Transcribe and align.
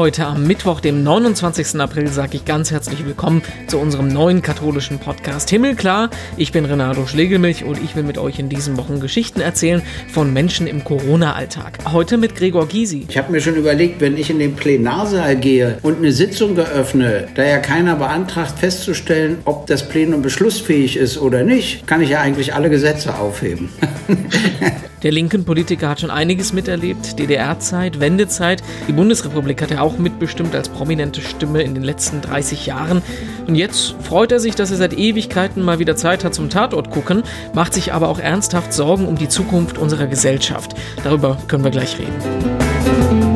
Heute 0.00 0.24
am 0.24 0.46
Mittwoch, 0.46 0.80
dem 0.80 1.02
29. 1.02 1.78
April, 1.78 2.08
sage 2.08 2.38
ich 2.38 2.46
ganz 2.46 2.70
herzlich 2.70 3.04
willkommen 3.04 3.42
zu 3.66 3.76
unserem 3.76 4.08
neuen 4.08 4.40
katholischen 4.40 4.98
Podcast 4.98 5.50
Himmelklar. 5.50 6.08
Ich 6.38 6.52
bin 6.52 6.64
Renato 6.64 7.04
Schlegelmilch 7.04 7.64
und 7.64 7.78
ich 7.84 7.94
will 7.96 8.04
mit 8.04 8.16
euch 8.16 8.38
in 8.38 8.48
diesen 8.48 8.78
Wochen 8.78 8.98
Geschichten 9.00 9.42
erzählen 9.42 9.82
von 10.08 10.32
Menschen 10.32 10.66
im 10.66 10.84
Corona-Alltag. 10.84 11.80
Heute 11.92 12.16
mit 12.16 12.34
Gregor 12.34 12.66
Gysi. 12.66 13.04
Ich 13.10 13.18
habe 13.18 13.30
mir 13.30 13.42
schon 13.42 13.56
überlegt, 13.56 14.00
wenn 14.00 14.16
ich 14.16 14.30
in 14.30 14.38
den 14.38 14.56
Plenarsaal 14.56 15.36
gehe 15.36 15.76
und 15.82 15.98
eine 15.98 16.12
Sitzung 16.12 16.56
eröffne, 16.56 17.28
da 17.34 17.44
ja 17.44 17.58
keiner 17.58 17.96
beantragt 17.96 18.58
festzustellen, 18.58 19.40
ob 19.44 19.66
das 19.66 19.86
Plenum 19.86 20.22
beschlussfähig 20.22 20.96
ist 20.96 21.18
oder 21.18 21.44
nicht, 21.44 21.86
kann 21.86 22.00
ich 22.00 22.08
ja 22.08 22.22
eigentlich 22.22 22.54
alle 22.54 22.70
Gesetze 22.70 23.18
aufheben. 23.18 23.68
Der 25.02 25.12
linken 25.12 25.44
Politiker 25.44 25.88
hat 25.88 26.00
schon 26.00 26.10
einiges 26.10 26.52
miterlebt. 26.52 27.18
DDR-Zeit, 27.18 28.00
Wendezeit. 28.00 28.62
Die 28.86 28.92
Bundesrepublik 28.92 29.62
hat 29.62 29.70
er 29.70 29.82
auch 29.82 29.98
mitbestimmt 29.98 30.54
als 30.54 30.68
prominente 30.68 31.22
Stimme 31.22 31.62
in 31.62 31.74
den 31.74 31.82
letzten 31.82 32.20
30 32.20 32.66
Jahren. 32.66 33.02
Und 33.46 33.54
jetzt 33.54 33.94
freut 34.02 34.32
er 34.32 34.40
sich, 34.40 34.54
dass 34.54 34.70
er 34.70 34.76
seit 34.76 34.92
Ewigkeiten 34.92 35.62
mal 35.62 35.78
wieder 35.78 35.96
Zeit 35.96 36.24
hat 36.24 36.34
zum 36.34 36.50
Tatort 36.50 36.90
gucken, 36.90 37.22
macht 37.54 37.74
sich 37.74 37.92
aber 37.92 38.08
auch 38.08 38.18
ernsthaft 38.18 38.72
Sorgen 38.72 39.06
um 39.06 39.16
die 39.16 39.28
Zukunft 39.28 39.78
unserer 39.78 40.06
Gesellschaft. 40.06 40.74
Darüber 41.02 41.38
können 41.48 41.64
wir 41.64 41.70
gleich 41.70 41.96
reden. 41.98 43.29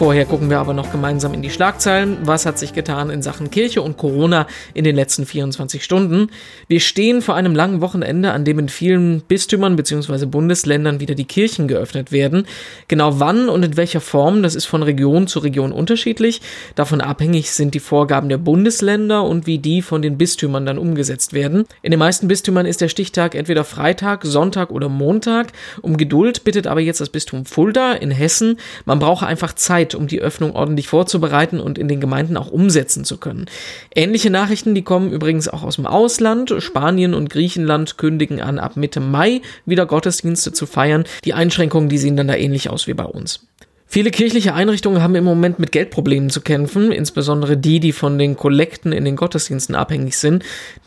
Vorher 0.00 0.24
gucken 0.24 0.48
wir 0.48 0.60
aber 0.60 0.72
noch 0.72 0.90
gemeinsam 0.90 1.34
in 1.34 1.42
die 1.42 1.50
Schlagzeilen. 1.50 2.16
Was 2.22 2.46
hat 2.46 2.58
sich 2.58 2.72
getan 2.72 3.10
in 3.10 3.20
Sachen 3.20 3.50
Kirche 3.50 3.82
und 3.82 3.98
Corona 3.98 4.46
in 4.72 4.84
den 4.84 4.96
letzten 4.96 5.26
24 5.26 5.84
Stunden? 5.84 6.30
Wir 6.68 6.80
stehen 6.80 7.20
vor 7.20 7.34
einem 7.34 7.54
langen 7.54 7.82
Wochenende, 7.82 8.32
an 8.32 8.46
dem 8.46 8.58
in 8.60 8.70
vielen 8.70 9.20
Bistümern 9.20 9.76
bzw. 9.76 10.24
Bundesländern 10.24 11.00
wieder 11.00 11.14
die 11.14 11.26
Kirchen 11.26 11.68
geöffnet 11.68 12.12
werden. 12.12 12.46
Genau 12.88 13.20
wann 13.20 13.50
und 13.50 13.62
in 13.62 13.76
welcher 13.76 14.00
Form, 14.00 14.42
das 14.42 14.54
ist 14.54 14.64
von 14.64 14.82
Region 14.82 15.26
zu 15.26 15.40
Region 15.40 15.70
unterschiedlich. 15.70 16.40
Davon 16.76 17.02
abhängig 17.02 17.50
sind 17.50 17.74
die 17.74 17.78
Vorgaben 17.78 18.30
der 18.30 18.38
Bundesländer 18.38 19.24
und 19.24 19.46
wie 19.46 19.58
die 19.58 19.82
von 19.82 20.00
den 20.00 20.16
Bistümern 20.16 20.64
dann 20.64 20.78
umgesetzt 20.78 21.34
werden. 21.34 21.66
In 21.82 21.90
den 21.90 22.00
meisten 22.00 22.26
Bistümern 22.26 22.64
ist 22.64 22.80
der 22.80 22.88
Stichtag 22.88 23.34
entweder 23.34 23.64
Freitag, 23.64 24.24
Sonntag 24.24 24.70
oder 24.70 24.88
Montag. 24.88 25.48
Um 25.82 25.98
Geduld 25.98 26.42
bittet 26.44 26.66
aber 26.66 26.80
jetzt 26.80 27.02
das 27.02 27.10
Bistum 27.10 27.44
Fulda 27.44 27.92
in 27.92 28.10
Hessen. 28.10 28.56
Man 28.86 28.98
brauche 28.98 29.26
einfach 29.26 29.52
Zeit 29.52 29.89
Zeit, 29.90 29.94
um 29.94 30.06
die 30.06 30.20
Öffnung 30.20 30.54
ordentlich 30.54 30.88
vorzubereiten 30.88 31.60
und 31.60 31.78
in 31.78 31.88
den 31.88 32.00
Gemeinden 32.00 32.36
auch 32.36 32.50
umsetzen 32.50 33.04
zu 33.04 33.18
können. 33.18 33.46
Ähnliche 33.94 34.30
Nachrichten, 34.30 34.74
die 34.74 34.82
kommen 34.82 35.12
übrigens 35.12 35.48
auch 35.48 35.62
aus 35.62 35.76
dem 35.76 35.86
Ausland. 35.86 36.54
Spanien 36.58 37.14
und 37.14 37.30
Griechenland 37.30 37.98
kündigen 37.98 38.40
an, 38.40 38.58
ab 38.58 38.76
Mitte 38.76 39.00
Mai 39.00 39.42
wieder 39.66 39.86
Gottesdienste 39.86 40.52
zu 40.52 40.66
feiern. 40.66 41.04
Die 41.24 41.34
Einschränkungen, 41.34 41.88
die 41.88 41.98
sehen 41.98 42.16
dann 42.16 42.28
da 42.28 42.34
ähnlich 42.34 42.70
aus 42.70 42.86
wie 42.86 42.94
bei 42.94 43.04
uns. 43.04 43.46
Viele 43.92 44.12
kirchliche 44.12 44.54
Einrichtungen 44.54 45.02
haben 45.02 45.16
im 45.16 45.24
Moment 45.24 45.58
mit 45.58 45.72
Geldproblemen 45.72 46.30
zu 46.30 46.42
kämpfen, 46.42 46.92
insbesondere 46.92 47.56
die, 47.56 47.80
die 47.80 47.90
von 47.90 48.20
den 48.20 48.36
Kollekten 48.36 48.92
in 48.92 49.04
den 49.04 49.16
Gottesdiensten 49.16 49.74
abhängig 49.74 50.16
sind. 50.16 50.44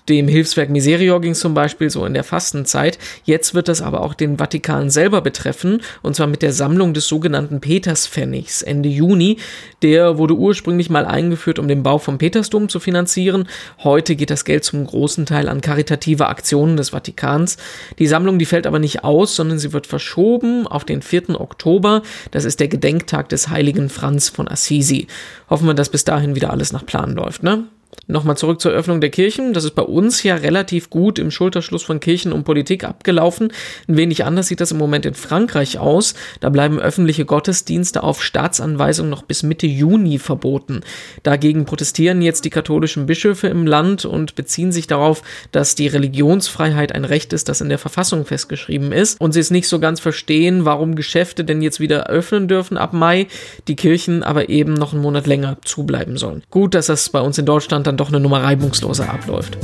Dem 0.07 0.29
Hilfswerk 0.29 0.69
Miserior 0.69 1.21
ging 1.21 1.31
es 1.31 1.39
zum 1.39 1.53
Beispiel 1.53 1.89
so 1.89 2.05
in 2.05 2.13
der 2.13 2.25
Fastenzeit. 2.25 2.99
Jetzt 3.23 3.55
wird 3.55 3.69
das 3.69 3.81
aber 3.81 4.01
auch 4.01 4.13
den 4.13 4.37
Vatikan 4.37 4.89
selber 4.89 5.21
betreffen, 5.21 5.81
und 6.01 6.15
zwar 6.15 6.27
mit 6.27 6.41
der 6.41 6.53
Sammlung 6.53 6.93
des 6.93 7.07
sogenannten 7.07 7.59
Peterspfennigs 7.61 8.61
Ende 8.61 8.87
Juni. 8.89 9.37
Der 9.81 10.17
wurde 10.17 10.35
ursprünglich 10.35 10.89
mal 10.89 11.05
eingeführt, 11.05 11.59
um 11.59 11.69
den 11.69 11.83
Bau 11.83 11.97
vom 11.97 12.17
Petersdom 12.17 12.67
zu 12.67 12.79
finanzieren. 12.81 13.47
Heute 13.83 14.15
geht 14.17 14.29
das 14.29 14.45
Geld 14.45 14.63
zum 14.63 14.85
großen 14.85 15.25
Teil 15.25 15.47
an 15.47 15.59
karitative 15.59 16.27
Aktionen 16.27 16.75
des 16.75 16.89
Vatikans. 16.89 17.57
Die 17.99 18.07
Sammlung, 18.07 18.39
die 18.39 18.45
fällt 18.45 18.67
aber 18.67 18.79
nicht 18.79 19.03
aus, 19.05 19.35
sondern 19.35 19.59
sie 19.59 19.73
wird 19.73 19.87
verschoben 19.87 20.67
auf 20.67 20.85
den 20.85 21.01
4. 21.01 21.39
Oktober. 21.39 22.01
Das 22.31 22.43
ist 22.43 22.59
der 22.61 22.67
Gedenktag 22.93 23.29
des 23.29 23.49
heiligen 23.49 23.89
Franz 23.89 24.29
von 24.29 24.47
Assisi. 24.47 25.07
Hoffen 25.49 25.65
wir, 25.65 25.73
dass 25.73 25.89
bis 25.89 26.03
dahin 26.03 26.35
wieder 26.35 26.51
alles 26.51 26.71
nach 26.71 26.85
Plan 26.85 27.13
läuft, 27.13 27.41
ne? 27.41 27.65
Nochmal 28.07 28.37
zurück 28.37 28.59
zur 28.59 28.71
Öffnung 28.71 28.99
der 28.99 29.09
Kirchen. 29.09 29.53
Das 29.53 29.63
ist 29.63 29.75
bei 29.75 29.81
uns 29.81 30.23
ja 30.23 30.35
relativ 30.35 30.89
gut 30.89 31.19
im 31.19 31.31
Schulterschluss 31.31 31.83
von 31.83 31.99
Kirchen 31.99 32.33
und 32.33 32.43
Politik 32.43 32.83
abgelaufen. 32.83 33.53
Ein 33.87 33.97
wenig 33.97 34.25
anders 34.25 34.47
sieht 34.47 34.59
das 34.59 34.71
im 34.71 34.77
Moment 34.77 35.05
in 35.05 35.13
Frankreich 35.13 35.79
aus. 35.79 36.13
Da 36.41 36.49
bleiben 36.49 36.79
öffentliche 36.79 37.25
Gottesdienste 37.25 38.03
auf 38.03 38.21
Staatsanweisung 38.21 39.09
noch 39.09 39.23
bis 39.23 39.43
Mitte 39.43 39.67
Juni 39.67 40.19
verboten. 40.19 40.81
Dagegen 41.23 41.65
protestieren 41.65 42.21
jetzt 42.21 42.43
die 42.43 42.49
katholischen 42.49 43.05
Bischöfe 43.05 43.47
im 43.47 43.65
Land 43.65 44.03
und 44.03 44.35
beziehen 44.35 44.71
sich 44.71 44.87
darauf, 44.87 45.21
dass 45.51 45.75
die 45.75 45.87
Religionsfreiheit 45.87 46.93
ein 46.93 47.05
Recht 47.05 47.31
ist, 47.31 47.47
das 47.47 47.61
in 47.61 47.69
der 47.69 47.79
Verfassung 47.79 48.25
festgeschrieben 48.25 48.91
ist. 48.91 49.19
Und 49.21 49.31
sie 49.31 49.39
es 49.39 49.51
nicht 49.51 49.67
so 49.67 49.79
ganz 49.79 49.99
verstehen, 49.99 50.65
warum 50.65 50.95
Geschäfte 50.95 51.45
denn 51.45 51.61
jetzt 51.61 51.79
wieder 51.79 52.07
öffnen 52.07 52.47
dürfen 52.47 52.77
ab 52.77 52.91
Mai, 52.93 53.27
die 53.67 53.75
Kirchen 53.75 54.23
aber 54.23 54.49
eben 54.49 54.73
noch 54.73 54.93
einen 54.93 55.01
Monat 55.01 55.25
länger 55.25 55.57
zubleiben 55.63 56.17
sollen. 56.17 56.43
Gut, 56.49 56.73
dass 56.73 56.87
das 56.87 57.09
bei 57.09 57.21
uns 57.21 57.37
in 57.37 57.45
Deutschland 57.45 57.82
dann 57.83 57.93
dann 57.93 57.97
doch 57.97 58.09
eine 58.09 58.19
Nummer 58.19 58.43
reibungsloser 58.43 59.09
abläuft. 59.09 59.57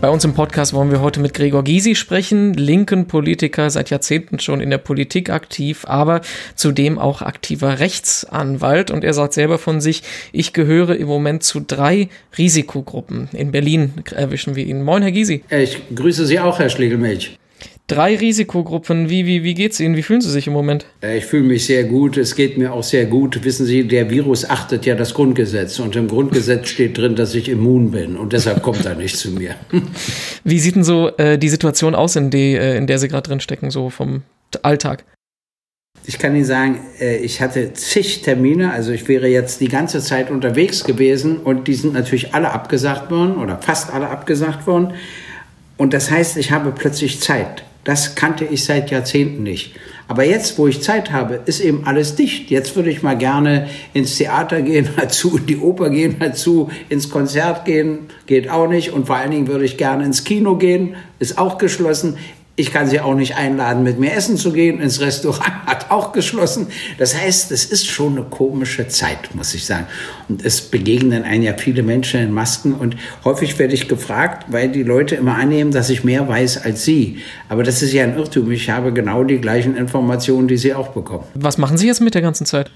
Bei 0.00 0.08
uns 0.08 0.24
im 0.24 0.32
Podcast 0.32 0.72
wollen 0.72 0.90
wir 0.90 1.02
heute 1.02 1.20
mit 1.20 1.34
Gregor 1.34 1.62
Gysi 1.62 1.94
sprechen, 1.94 2.54
linken 2.54 3.06
Politiker, 3.06 3.68
seit 3.68 3.90
Jahrzehnten 3.90 4.38
schon 4.38 4.62
in 4.62 4.70
der 4.70 4.78
Politik 4.78 5.28
aktiv, 5.28 5.84
aber 5.86 6.22
zudem 6.54 6.98
auch 6.98 7.20
aktiver 7.20 7.80
Rechtsanwalt. 7.80 8.90
Und 8.90 9.04
er 9.04 9.12
sagt 9.12 9.34
selber 9.34 9.58
von 9.58 9.82
sich, 9.82 10.02
ich 10.32 10.54
gehöre 10.54 10.96
im 10.96 11.06
Moment 11.06 11.42
zu 11.42 11.60
drei 11.60 12.08
Risikogruppen. 12.38 13.28
In 13.32 13.52
Berlin 13.52 13.92
erwischen 14.14 14.56
wir 14.56 14.64
ihn. 14.64 14.82
Moin, 14.82 15.02
Herr 15.02 15.12
Gysi. 15.12 15.44
Ich 15.50 15.82
grüße 15.94 16.24
Sie 16.24 16.40
auch, 16.40 16.58
Herr 16.58 16.70
Schlegelmilch. 16.70 17.39
Drei 17.90 18.14
Risikogruppen. 18.14 19.10
Wie, 19.10 19.26
wie, 19.26 19.42
wie 19.42 19.54
geht's 19.54 19.80
Ihnen? 19.80 19.96
Wie 19.96 20.04
fühlen 20.04 20.20
Sie 20.20 20.30
sich 20.30 20.46
im 20.46 20.52
Moment? 20.52 20.86
Äh, 21.02 21.18
ich 21.18 21.26
fühle 21.26 21.42
mich 21.42 21.66
sehr 21.66 21.82
gut. 21.82 22.16
Es 22.16 22.36
geht 22.36 22.56
mir 22.56 22.72
auch 22.72 22.84
sehr 22.84 23.04
gut. 23.04 23.42
Wissen 23.42 23.66
Sie, 23.66 23.82
der 23.82 24.08
Virus 24.08 24.48
achtet 24.48 24.86
ja 24.86 24.94
das 24.94 25.12
Grundgesetz. 25.12 25.80
Und 25.80 25.96
im 25.96 26.06
Grundgesetz 26.06 26.68
steht 26.68 26.96
drin, 26.96 27.16
dass 27.16 27.34
ich 27.34 27.48
immun 27.48 27.90
bin. 27.90 28.16
Und 28.16 28.32
deshalb 28.32 28.62
kommt 28.62 28.86
er 28.86 28.94
nicht 28.94 29.16
zu 29.16 29.32
mir. 29.32 29.56
Wie 30.44 30.60
sieht 30.60 30.76
denn 30.76 30.84
so 30.84 31.08
äh, 31.16 31.36
die 31.36 31.48
Situation 31.48 31.96
aus, 31.96 32.14
in, 32.14 32.30
die, 32.30 32.54
äh, 32.54 32.76
in 32.76 32.86
der 32.86 33.00
Sie 33.00 33.08
gerade 33.08 33.28
drin 33.28 33.40
stecken, 33.40 33.72
so 33.72 33.90
vom 33.90 34.22
Alltag? 34.62 35.02
Ich 36.06 36.20
kann 36.20 36.36
Ihnen 36.36 36.44
sagen, 36.44 36.78
äh, 37.00 37.16
ich 37.16 37.40
hatte 37.40 37.72
zig 37.72 38.22
Termine, 38.22 38.72
also 38.72 38.92
ich 38.92 39.08
wäre 39.08 39.26
jetzt 39.26 39.60
die 39.60 39.68
ganze 39.68 40.00
Zeit 40.00 40.30
unterwegs 40.30 40.84
gewesen 40.84 41.38
und 41.38 41.66
die 41.66 41.74
sind 41.74 41.94
natürlich 41.94 42.34
alle 42.34 42.52
abgesagt 42.52 43.10
worden 43.10 43.34
oder 43.34 43.58
fast 43.58 43.92
alle 43.92 44.10
abgesagt 44.10 44.68
worden. 44.68 44.94
Und 45.76 45.92
das 45.92 46.08
heißt, 46.08 46.36
ich 46.36 46.52
habe 46.52 46.70
plötzlich 46.70 47.20
Zeit. 47.20 47.64
Das 47.84 48.14
kannte 48.14 48.44
ich 48.44 48.64
seit 48.64 48.90
Jahrzehnten 48.90 49.42
nicht. 49.42 49.74
Aber 50.06 50.24
jetzt, 50.24 50.58
wo 50.58 50.66
ich 50.66 50.82
Zeit 50.82 51.12
habe, 51.12 51.40
ist 51.46 51.60
eben 51.60 51.86
alles 51.86 52.16
dicht. 52.16 52.50
Jetzt 52.50 52.74
würde 52.74 52.90
ich 52.90 53.02
mal 53.02 53.16
gerne 53.16 53.68
ins 53.94 54.16
Theater 54.16 54.60
gehen, 54.60 54.88
dazu, 54.96 55.38
in 55.38 55.46
die 55.46 55.56
Oper 55.56 55.88
gehen, 55.88 56.16
dazu, 56.18 56.68
ins 56.88 57.10
Konzert 57.10 57.64
gehen, 57.64 58.00
geht 58.26 58.50
auch 58.50 58.68
nicht. 58.68 58.90
Und 58.92 59.06
vor 59.06 59.16
allen 59.16 59.30
Dingen 59.30 59.46
würde 59.46 59.64
ich 59.64 59.76
gerne 59.76 60.04
ins 60.04 60.24
Kino 60.24 60.56
gehen, 60.56 60.96
ist 61.20 61.38
auch 61.38 61.58
geschlossen. 61.58 62.16
Ich 62.60 62.74
kann 62.74 62.86
sie 62.86 63.00
auch 63.00 63.14
nicht 63.14 63.36
einladen, 63.36 63.84
mit 63.84 63.98
mir 63.98 64.12
essen 64.12 64.36
zu 64.36 64.52
gehen. 64.52 64.82
Ins 64.82 65.00
Restaurant 65.00 65.50
hat 65.66 65.90
auch 65.90 66.12
geschlossen. 66.12 66.66
Das 66.98 67.18
heißt, 67.18 67.50
es 67.52 67.64
ist 67.64 67.86
schon 67.86 68.18
eine 68.18 68.26
komische 68.26 68.86
Zeit, 68.86 69.34
muss 69.34 69.54
ich 69.54 69.64
sagen. 69.64 69.86
Und 70.28 70.44
es 70.44 70.60
begegnen 70.60 71.22
einem 71.22 71.42
ja 71.42 71.54
viele 71.56 71.82
Menschen 71.82 72.20
in 72.20 72.32
Masken. 72.32 72.74
Und 72.74 72.96
häufig 73.24 73.58
werde 73.58 73.72
ich 73.72 73.88
gefragt, 73.88 74.48
weil 74.48 74.68
die 74.68 74.82
Leute 74.82 75.14
immer 75.14 75.36
annehmen, 75.36 75.70
dass 75.70 75.88
ich 75.88 76.04
mehr 76.04 76.28
weiß 76.28 76.62
als 76.62 76.84
sie. 76.84 77.20
Aber 77.48 77.62
das 77.62 77.80
ist 77.80 77.94
ja 77.94 78.04
ein 78.04 78.14
Irrtum. 78.14 78.50
Ich 78.50 78.68
habe 78.68 78.92
genau 78.92 79.24
die 79.24 79.38
gleichen 79.38 79.74
Informationen, 79.74 80.46
die 80.46 80.58
sie 80.58 80.74
auch 80.74 80.88
bekommen. 80.88 81.24
Was 81.32 81.56
machen 81.56 81.78
Sie 81.78 81.86
jetzt 81.86 82.02
mit 82.02 82.14
der 82.14 82.20
ganzen 82.20 82.44
Zeit? 82.44 82.70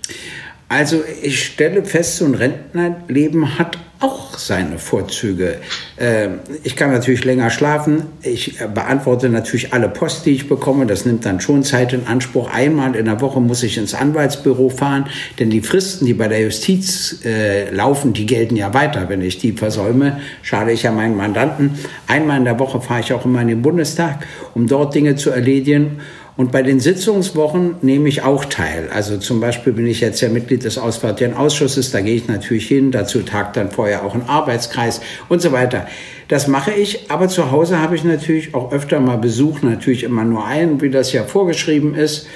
Also 0.71 1.03
ich 1.23 1.45
stelle 1.45 1.85
fest, 1.85 2.17
so 2.17 2.25
ein 2.25 2.35
Rentnerleben 2.35 3.59
hat 3.59 3.77
auch 4.05 4.39
seine 4.39 4.79
Vorzüge. 4.79 5.57
Ähm, 5.99 6.41
ich 6.63 6.77
kann 6.77 6.93
natürlich 6.93 7.25
länger 7.25 7.51
schlafen. 7.51 8.03
Ich 8.23 8.59
beantworte 8.75 9.29
natürlich 9.29 9.73
alle 9.73 9.89
Post, 9.89 10.27
die 10.27 10.33
ich 10.33 10.49
bekomme. 10.49 10.87
Das 10.87 11.07
nimmt 11.07 11.25
dann 11.25 11.41
schon 11.41 11.63
Zeit 11.63 11.93
in 11.93 12.07
Anspruch. 12.07 12.51
Einmal 12.53 12.95
in 12.97 13.07
der 13.07 13.21
Woche 13.21 13.41
muss 13.41 13.63
ich 13.63 13.79
ins 13.79 13.95
Anwaltsbüro 13.95 14.69
fahren, 14.69 15.07
denn 15.39 15.51
die 15.51 15.63
Fristen, 15.63 16.05
die 16.05 16.15
bei 16.15 16.29
der 16.29 16.43
Justiz 16.43 17.21
äh, 17.25 17.71
laufen, 17.71 18.13
die 18.13 18.27
gelten 18.27 18.57
ja 18.57 18.75
weiter. 18.75 19.09
Wenn 19.09 19.23
ich 19.23 19.39
die 19.39 19.53
versäume, 19.53 20.21
schade 20.43 20.73
ich 20.73 20.83
ja 20.83 20.93
meinen 20.93 21.17
Mandanten. 21.17 21.79
Einmal 22.07 22.39
in 22.39 22.45
der 22.45 22.59
Woche 22.59 22.81
fahre 22.81 23.01
ich 23.01 23.13
auch 23.13 23.25
immer 23.25 23.41
in 23.41 23.49
den 23.49 23.63
Bundestag, 23.63 24.27
um 24.55 24.67
dort 24.67 24.95
Dinge 24.95 25.17
zu 25.17 25.31
erledigen. 25.31 26.01
Und 26.37 26.51
bei 26.51 26.63
den 26.65 26.81
Sitzungswochen 26.81 27.77
nehme 27.83 28.09
ich 28.09 28.23
auch 28.23 28.45
teil. 28.45 28.89
Also 28.93 29.19
zum 29.19 29.41
Beispiel 29.41 29.73
bin 29.73 29.87
ich 29.87 30.01
jetzt 30.01 30.21
ja 30.21 30.29
Mitglied 30.29 30.65
des 30.65 30.79
Auswärtigen 30.79 31.35
Ausschusses, 31.35 31.93
da 31.93 32.01
gehe 32.01 32.17
ich 32.17 32.27
natürlich 32.27 32.67
hin, 32.67 32.91
dazu 32.91 33.23
tagt 33.23 33.57
dann 33.57 33.71
vorher 33.71 34.05
auch 34.05 34.17
ein 34.17 34.29
Arbeitskreis 34.29 35.01
und 35.29 35.41
so 35.41 35.53
weiter. 35.53 35.87
Das 36.27 36.49
mache 36.49 36.73
ich, 36.73 37.09
aber 37.09 37.29
zu 37.29 37.53
Hause 37.53 37.79
habe 37.79 37.95
ich 37.95 38.03
natürlich 38.03 38.53
auch 38.53 38.73
öfter 38.73 38.99
mal 38.99 39.19
Besuch, 39.19 39.63
natürlich 39.63 40.03
immer 40.03 40.25
nur 40.25 40.45
einen, 40.45 40.81
wie 40.81 40.91
das 40.91 41.13
ja 41.13 41.23
vorgeschrieben 41.23 41.95
ist. 41.95 42.27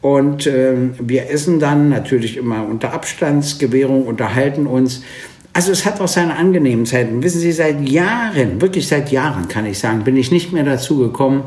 Und 0.00 0.46
äh, 0.46 0.74
wir 1.00 1.28
essen 1.28 1.58
dann 1.58 1.88
natürlich 1.88 2.36
immer 2.36 2.64
unter 2.64 2.92
Abstandsgewährung, 2.92 4.06
unterhalten 4.06 4.68
uns. 4.68 5.02
Also 5.52 5.72
es 5.72 5.84
hat 5.84 6.00
auch 6.00 6.06
seine 6.06 6.36
angenehmen 6.36 6.86
Zeiten. 6.86 7.24
Wissen 7.24 7.40
Sie, 7.40 7.50
seit 7.50 7.88
Jahren, 7.88 8.60
wirklich 8.60 8.86
seit 8.86 9.10
Jahren 9.10 9.48
kann 9.48 9.66
ich 9.66 9.80
sagen, 9.80 10.04
bin 10.04 10.16
ich 10.16 10.30
nicht 10.30 10.52
mehr 10.52 10.62
dazu 10.62 10.98
gekommen, 10.98 11.42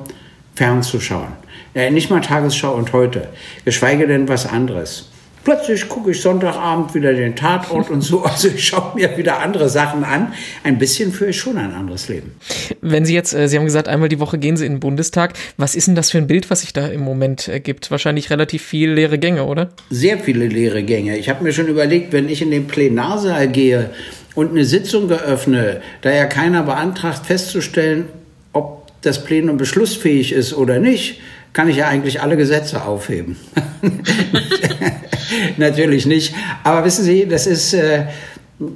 fernzuschauen. 0.55 1.31
Äh, 1.73 1.89
nicht 1.91 2.09
mal 2.09 2.21
Tagesschau 2.21 2.73
und 2.73 2.91
heute, 2.93 3.29
geschweige 3.63 4.07
denn 4.07 4.27
was 4.27 4.45
anderes. 4.45 5.07
Plötzlich 5.43 5.89
gucke 5.89 6.11
ich 6.11 6.21
Sonntagabend 6.21 6.93
wieder 6.93 7.13
den 7.13 7.35
Tatort 7.35 7.89
und 7.89 8.01
so. 8.01 8.23
Also 8.23 8.49
ich 8.49 8.67
schaue 8.67 8.93
mir 8.95 9.17
wieder 9.17 9.39
andere 9.39 9.69
Sachen 9.69 10.03
an. 10.03 10.33
Ein 10.63 10.77
bisschen 10.77 11.11
führe 11.11 11.31
ich 11.31 11.39
schon 11.39 11.57
ein 11.57 11.73
anderes 11.73 12.09
Leben. 12.09 12.35
Wenn 12.81 13.05
Sie 13.05 13.15
jetzt, 13.15 13.33
äh, 13.33 13.47
Sie 13.47 13.57
haben 13.57 13.65
gesagt, 13.65 13.87
einmal 13.87 14.09
die 14.09 14.19
Woche 14.19 14.37
gehen 14.37 14.55
Sie 14.55 14.65
in 14.65 14.73
den 14.73 14.79
Bundestag. 14.79 15.33
Was 15.57 15.75
ist 15.75 15.87
denn 15.87 15.95
das 15.95 16.11
für 16.11 16.19
ein 16.19 16.27
Bild, 16.27 16.51
was 16.51 16.61
sich 16.61 16.73
da 16.73 16.87
im 16.87 17.01
Moment 17.01 17.47
ergibt? 17.47 17.89
Wahrscheinlich 17.89 18.29
relativ 18.29 18.61
viel 18.61 18.91
leere 18.91 19.17
Gänge, 19.17 19.45
oder? 19.45 19.69
Sehr 19.89 20.19
viele 20.19 20.45
leere 20.45 20.83
Gänge. 20.83 21.17
Ich 21.17 21.29
habe 21.29 21.43
mir 21.43 21.53
schon 21.53 21.67
überlegt, 21.67 22.13
wenn 22.13 22.29
ich 22.29 22.41
in 22.43 22.51
den 22.51 22.67
Plenarsaal 22.67 23.47
gehe 23.47 23.89
und 24.35 24.51
eine 24.51 24.63
Sitzung 24.63 25.09
eröffne, 25.09 25.81
da 26.01 26.11
ja 26.11 26.25
keiner 26.25 26.63
beantragt 26.63 27.25
festzustellen, 27.25 28.05
ob 28.53 28.91
das 29.01 29.23
Plenum 29.23 29.57
beschlussfähig 29.57 30.33
ist 30.33 30.53
oder 30.53 30.79
nicht, 30.79 31.19
kann 31.53 31.67
ich 31.67 31.77
ja 31.77 31.87
eigentlich 31.87 32.21
alle 32.21 32.37
Gesetze 32.37 32.83
aufheben. 32.83 33.35
Natürlich 35.57 36.05
nicht. 36.05 36.33
Aber 36.63 36.85
wissen 36.85 37.03
Sie, 37.03 37.27
das 37.27 37.47
ist, 37.47 37.73
äh, 37.73 38.05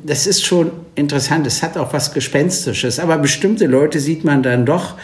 das 0.04 0.28
ist 0.28 0.46
schon 0.46 0.72
interessant. 0.96 1.48
Es 1.48 1.64
hat 1.64 1.78
auch 1.78 1.94
was 1.94 2.14
Gespenstisches. 2.14 3.00
Aber 3.00 3.18
bestimmte 3.18 3.66
Leute 3.66 4.00
sieht 4.00 4.24
man 4.24 4.44
dann 4.44 4.66
doch. 4.66 4.96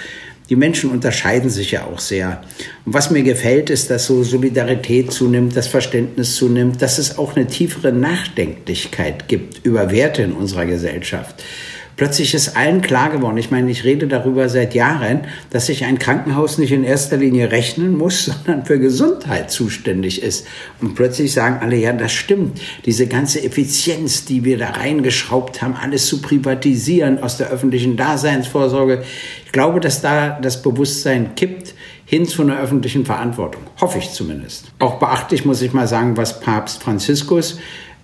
Die 0.49 0.57
Menschen 0.57 0.89
unterscheiden 0.89 1.49
sich 1.49 1.71
ja 1.71 1.85
auch 1.85 1.99
sehr. 1.99 2.41
Und 2.85 2.93
was 2.93 3.09
mir 3.09 3.23
gefällt, 3.23 3.69
ist, 3.69 3.89
dass 3.89 4.07
so 4.07 4.21
Solidarität 4.21 5.13
zunimmt, 5.13 5.55
das 5.55 5.67
Verständnis 5.67 6.35
zunimmt, 6.35 6.81
dass 6.81 6.97
es 6.97 7.17
auch 7.17 7.37
eine 7.37 7.47
tiefere 7.47 7.93
Nachdenklichkeit 7.93 9.29
gibt 9.29 9.65
über 9.65 9.91
Werte 9.91 10.23
in 10.23 10.33
unserer 10.33 10.65
Gesellschaft. 10.65 11.41
Plötzlich 11.97 12.33
ist 12.33 12.57
allen 12.57 12.81
klar 12.81 13.09
geworden, 13.09 13.37
ich 13.37 13.51
meine, 13.51 13.69
ich 13.69 13.83
rede 13.83 14.07
darüber 14.07 14.49
seit 14.49 14.73
Jahren, 14.73 15.21
dass 15.49 15.67
sich 15.67 15.85
ein 15.85 15.99
Krankenhaus 15.99 16.57
nicht 16.57 16.71
in 16.71 16.83
erster 16.83 17.17
Linie 17.17 17.51
rechnen 17.51 17.97
muss, 17.97 18.25
sondern 18.45 18.65
für 18.65 18.79
Gesundheit 18.79 19.51
zuständig 19.51 20.21
ist. 20.23 20.47
Und 20.81 20.95
plötzlich 20.95 21.33
sagen 21.33 21.57
alle, 21.61 21.75
ja, 21.75 21.93
das 21.93 22.11
stimmt. 22.11 22.59
Diese 22.85 23.07
ganze 23.07 23.43
Effizienz, 23.43 24.25
die 24.25 24.43
wir 24.43 24.57
da 24.57 24.69
reingeschraubt 24.69 25.61
haben, 25.61 25.75
alles 25.75 26.07
zu 26.07 26.21
privatisieren 26.21 27.21
aus 27.21 27.37
der 27.37 27.49
öffentlichen 27.49 27.97
Daseinsvorsorge. 27.97 29.03
Ich 29.45 29.51
glaube, 29.51 29.79
dass 29.79 30.01
da 30.01 30.39
das 30.41 30.61
Bewusstsein 30.61 31.35
kippt 31.35 31.75
hin 32.11 32.27
zu 32.27 32.41
einer 32.41 32.59
öffentlichen 32.59 33.05
Verantwortung. 33.05 33.61
Hoffe 33.79 33.99
ich 33.99 34.11
zumindest. 34.11 34.65
Auch 34.79 34.99
beachtlich 34.99 35.45
muss 35.45 35.61
ich 35.61 35.71
mal 35.71 35.87
sagen, 35.87 36.17
was 36.17 36.41
Papst 36.41 36.83
Franziskus 36.83 37.57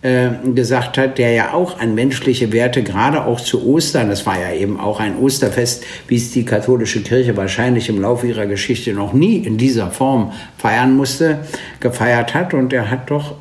äh, 0.08 0.52
gesagt 0.54 0.98
hat, 0.98 1.18
der 1.18 1.34
ja 1.34 1.54
auch 1.54 1.80
an 1.80 1.94
menschliche 1.94 2.54
Werte, 2.54 2.82
gerade 2.82 3.26
auch 3.26 3.42
zu 3.42 3.68
Ostern, 3.68 4.10
das 4.10 4.26
war 4.26 4.40
ja 4.40 4.54
eben 4.54 4.80
auch 4.80 5.02
ein 5.02 5.18
Osterfest, 5.18 5.84
wie 6.08 6.16
es 6.16 6.32
die 6.32 6.46
katholische 6.46 7.02
Kirche 7.02 7.36
wahrscheinlich 7.36 7.90
im 7.90 8.00
Laufe 8.00 8.26
ihrer 8.28 8.46
Geschichte 8.46 8.94
noch 8.94 9.12
nie 9.12 9.36
in 9.38 9.58
dieser 9.58 9.92
Form 9.92 10.32
feiern 10.58 10.96
musste, 10.96 11.40
gefeiert 11.82 12.34
hat. 12.34 12.54
Und 12.54 12.72
er 12.72 12.90
hat 12.90 13.12
doch 13.12 13.36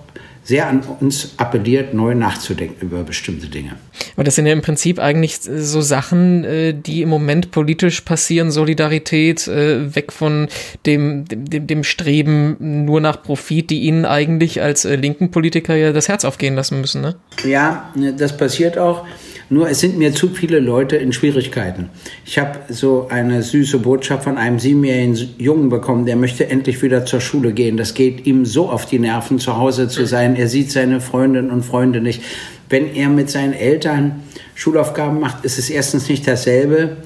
sehr 0.46 0.68
an 0.68 0.82
uns 1.00 1.34
appelliert, 1.38 1.92
neu 1.92 2.14
nachzudenken 2.14 2.86
über 2.86 3.02
bestimmte 3.02 3.48
Dinge. 3.48 3.72
Aber 4.14 4.22
das 4.22 4.36
sind 4.36 4.46
ja 4.46 4.52
im 4.52 4.62
Prinzip 4.62 5.00
eigentlich 5.00 5.40
so 5.40 5.80
Sachen, 5.80 6.44
äh, 6.44 6.72
die 6.72 7.02
im 7.02 7.08
Moment 7.08 7.50
politisch 7.50 8.02
passieren, 8.02 8.52
Solidarität, 8.52 9.48
äh, 9.48 9.94
weg 9.96 10.12
von 10.12 10.46
dem, 10.86 11.24
dem, 11.26 11.66
dem 11.66 11.82
Streben 11.82 12.84
nur 12.84 13.00
nach 13.00 13.22
Profit, 13.22 13.70
die 13.70 13.80
Ihnen 13.80 14.04
eigentlich 14.04 14.62
als 14.62 14.84
äh, 14.84 14.94
linken 14.94 15.32
Politiker 15.32 15.74
ja 15.74 15.92
das 15.92 16.08
Herz 16.08 16.24
aufgehen 16.24 16.54
lassen 16.54 16.80
müssen. 16.80 17.02
Ne? 17.02 17.16
Ja, 17.44 17.92
das 18.16 18.36
passiert 18.36 18.78
auch. 18.78 19.04
Nur 19.48 19.70
es 19.70 19.80
sind 19.80 19.96
mir 19.96 20.12
zu 20.12 20.28
viele 20.28 20.58
Leute 20.58 20.96
in 20.96 21.12
Schwierigkeiten. 21.12 21.88
Ich 22.24 22.38
habe 22.38 22.58
so 22.68 23.06
eine 23.08 23.42
süße 23.42 23.78
Botschaft 23.78 24.24
von 24.24 24.38
einem 24.38 24.58
siebenjährigen 24.58 25.34
Jungen 25.38 25.68
bekommen, 25.68 26.04
der 26.04 26.16
möchte 26.16 26.48
endlich 26.48 26.82
wieder 26.82 27.06
zur 27.06 27.20
Schule 27.20 27.52
gehen. 27.52 27.76
Das 27.76 27.94
geht 27.94 28.26
ihm 28.26 28.44
so 28.44 28.68
auf 28.68 28.86
die 28.86 28.98
Nerven, 28.98 29.38
zu 29.38 29.56
Hause 29.56 29.86
zu 29.86 30.04
sein. 30.04 30.34
Er 30.34 30.48
sieht 30.48 30.72
seine 30.72 31.00
Freundinnen 31.00 31.50
und 31.50 31.64
Freunde 31.64 32.00
nicht. 32.00 32.22
Wenn 32.68 32.92
er 32.94 33.08
mit 33.08 33.30
seinen 33.30 33.52
Eltern 33.52 34.22
Schulaufgaben 34.56 35.20
macht, 35.20 35.44
ist 35.44 35.58
es 35.58 35.70
erstens 35.70 36.08
nicht 36.08 36.26
dasselbe 36.26 36.96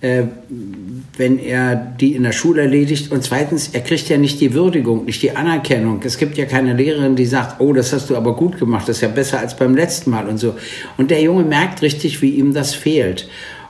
äh, 0.00 0.24
wenn 1.16 1.38
er 1.38 1.76
die 1.76 2.14
in 2.14 2.22
der 2.22 2.32
Schule 2.32 2.62
erledigt. 2.62 3.12
Und 3.12 3.22
zweitens, 3.22 3.68
er 3.72 3.80
kriegt 3.80 4.08
ja 4.08 4.16
nicht 4.16 4.40
die 4.40 4.54
Würdigung, 4.54 5.04
nicht 5.04 5.22
die 5.22 5.36
Anerkennung. 5.36 6.00
Es 6.04 6.16
gibt 6.16 6.38
ja 6.38 6.46
keine 6.46 6.72
Lehrerin, 6.72 7.16
die 7.16 7.26
sagt, 7.26 7.60
oh, 7.60 7.72
das 7.72 7.92
hast 7.92 8.08
du 8.08 8.16
aber 8.16 8.34
gut 8.34 8.58
gemacht, 8.58 8.88
das 8.88 8.96
ist 8.96 9.02
ja 9.02 9.08
besser 9.08 9.38
als 9.38 9.56
beim 9.56 9.74
letzten 9.74 10.10
Mal 10.10 10.26
und 10.26 10.38
so. 10.38 10.54
Und 10.96 11.10
der 11.10 11.20
Junge 11.20 11.44
merkt 11.44 11.82
richtig, 11.82 12.22
wie 12.22 12.30
ihm 12.30 12.54
das 12.54 12.74
fehlt. 12.74 13.28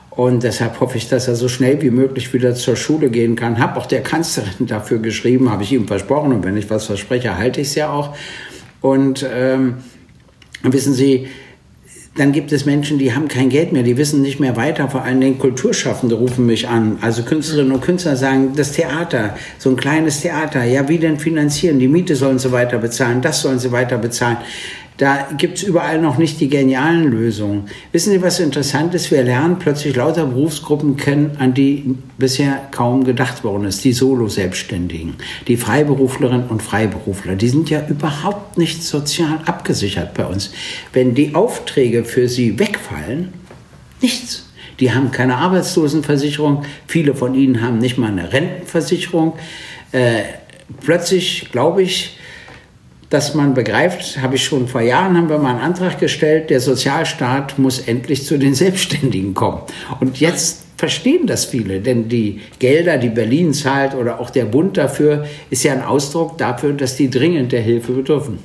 Und 0.09 0.43
deshalb 0.43 0.79
hoffe 0.79 0.97
ich, 0.97 1.09
dass 1.09 1.27
er 1.27 1.35
so 1.35 1.47
schnell 1.47 1.81
wie 1.81 1.89
möglich 1.89 2.33
wieder 2.33 2.53
zur 2.53 2.75
Schule 2.75 3.09
gehen 3.09 3.35
kann. 3.35 3.57
Hab 3.57 3.75
auch 3.77 3.87
der 3.87 4.03
Kanzlerin 4.03 4.67
dafür 4.67 4.99
geschrieben, 4.99 5.49
habe 5.49 5.63
ich 5.63 5.71
ihm 5.71 5.87
versprochen. 5.87 6.31
Und 6.33 6.43
wenn 6.45 6.55
ich 6.55 6.69
was 6.69 6.85
verspreche, 6.85 7.37
halte 7.37 7.61
ich 7.61 7.69
es 7.69 7.75
ja 7.75 7.91
auch. 7.91 8.15
Und 8.79 9.25
ähm, 9.33 9.75
wissen 10.61 10.93
Sie, 10.93 11.27
dann 12.15 12.31
gibt 12.31 12.51
es 12.51 12.65
Menschen, 12.65 12.99
die 12.99 13.15
haben 13.15 13.27
kein 13.27 13.49
Geld 13.49 13.71
mehr, 13.71 13.81
die 13.81 13.97
wissen 13.97 14.21
nicht 14.21 14.39
mehr 14.39 14.55
weiter. 14.55 14.87
Vor 14.87 15.01
allen 15.01 15.19
Dingen 15.19 15.39
Kulturschaffende 15.39 16.13
rufen 16.13 16.45
mich 16.45 16.67
an. 16.67 16.99
Also 17.01 17.23
Künstlerinnen 17.23 17.71
und 17.71 17.81
Künstler 17.81 18.15
sagen, 18.15 18.53
das 18.55 18.73
Theater, 18.73 19.35
so 19.57 19.71
ein 19.71 19.75
kleines 19.75 20.21
Theater, 20.21 20.63
ja, 20.63 20.87
wie 20.87 20.99
denn 20.99 21.17
finanzieren? 21.17 21.79
Die 21.79 21.87
Miete 21.87 22.15
sollen 22.15 22.37
sie 22.37 22.51
weiter 22.51 22.77
bezahlen, 22.77 23.21
das 23.21 23.41
sollen 23.41 23.57
sie 23.57 23.71
weiter 23.71 23.97
bezahlen. 23.97 24.37
Da 24.97 25.27
gibt 25.37 25.57
es 25.57 25.63
überall 25.63 25.99
noch 25.99 26.17
nicht 26.17 26.39
die 26.39 26.49
genialen 26.49 27.05
Lösungen. 27.05 27.65
Wissen 27.91 28.11
Sie, 28.11 28.21
was 28.21 28.39
interessant 28.39 28.93
ist? 28.93 29.09
Wir 29.09 29.23
lernen 29.23 29.57
plötzlich 29.57 29.95
lauter 29.95 30.25
Berufsgruppen 30.25 30.97
kennen, 30.97 31.37
an 31.39 31.53
die 31.55 31.95
bisher 32.19 32.67
kaum 32.71 33.03
gedacht 33.03 33.43
worden 33.43 33.65
ist. 33.65 33.83
Die 33.83 33.93
Solo-Selbstständigen, 33.93 35.15
die 35.47 35.57
Freiberuflerinnen 35.57 36.47
und 36.47 36.61
Freiberufler, 36.61 37.35
die 37.35 37.49
sind 37.49 37.71
ja 37.71 37.85
überhaupt 37.87 38.57
nicht 38.57 38.83
sozial 38.83 39.39
abgesichert 39.45 40.13
bei 40.13 40.25
uns. 40.25 40.51
Wenn 40.93 41.15
die 41.15 41.33
Aufträge 41.33 42.05
für 42.05 42.27
sie 42.27 42.59
wegfallen, 42.59 43.33
nichts. 44.01 44.49
Die 44.79 44.91
haben 44.91 45.11
keine 45.11 45.37
Arbeitslosenversicherung, 45.37 46.63
viele 46.87 47.15
von 47.15 47.35
ihnen 47.35 47.61
haben 47.61 47.79
nicht 47.79 47.97
mal 47.97 48.11
eine 48.11 48.31
Rentenversicherung. 48.31 49.33
Äh, 49.91 50.23
plötzlich, 50.81 51.49
glaube 51.51 51.83
ich, 51.83 52.17
dass 53.13 53.35
man 53.35 53.53
begreift, 53.53 54.19
habe 54.23 54.35
ich 54.35 54.43
schon 54.43 54.67
vor 54.67 54.81
Jahren, 54.81 55.15
haben 55.15 55.29
wir 55.29 55.37
mal 55.37 55.51
einen 55.51 55.59
Antrag 55.59 55.99
gestellt, 55.99 56.49
der 56.49 56.59
Sozialstaat 56.59 57.59
muss 57.59 57.77
endlich 57.77 58.25
zu 58.25 58.39
den 58.39 58.55
Selbstständigen 58.63 59.35
kommen. 59.35 59.61
Und 59.99 60.19
jetzt 60.19 60.63
verstehen 60.77 61.27
das 61.27 61.45
viele, 61.45 61.79
denn 61.79 62.09
die 62.09 62.41
Gelder, 62.57 62.97
die 62.97 63.09
Berlin 63.09 63.53
zahlt 63.53 63.93
oder 63.93 64.19
auch 64.19 64.31
der 64.31 64.45
Bund 64.45 64.77
dafür, 64.77 65.27
ist 65.51 65.63
ja 65.63 65.73
ein 65.73 65.83
Ausdruck 65.83 66.39
dafür, 66.39 66.73
dass 66.73 66.95
die 66.95 67.11
dringend 67.11 67.51
der 67.51 67.61
Hilfe 67.61 67.91
bedürfen. 67.91 68.39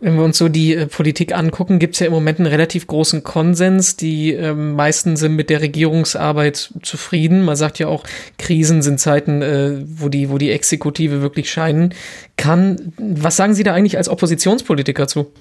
Wenn 0.00 0.16
wir 0.16 0.24
uns 0.24 0.38
so 0.38 0.48
die 0.48 0.74
äh, 0.74 0.86
Politik 0.86 1.34
angucken, 1.34 1.78
gibt 1.78 1.94
es 1.94 2.00
ja 2.00 2.06
im 2.06 2.12
Moment 2.12 2.38
einen 2.38 2.46
relativ 2.46 2.86
großen 2.86 3.24
Konsens. 3.24 3.96
Die 3.96 4.32
äh, 4.32 4.54
meisten 4.54 5.16
sind 5.16 5.34
mit 5.34 5.50
der 5.50 5.60
Regierungsarbeit 5.60 6.72
zufrieden. 6.82 7.44
Man 7.44 7.56
sagt 7.56 7.78
ja 7.78 7.88
auch, 7.88 8.04
Krisen 8.38 8.82
sind 8.82 9.00
Zeiten, 9.00 9.42
äh, 9.42 9.82
wo, 9.86 10.08
die, 10.08 10.30
wo 10.30 10.38
die 10.38 10.50
Exekutive 10.50 11.20
wirklich 11.20 11.50
scheinen 11.50 11.94
kann. 12.36 12.92
Was 12.98 13.36
sagen 13.36 13.54
Sie 13.54 13.64
da 13.64 13.74
eigentlich 13.74 13.98
als 13.98 14.08
Oppositionspolitiker 14.08 15.08
zu? 15.08 15.32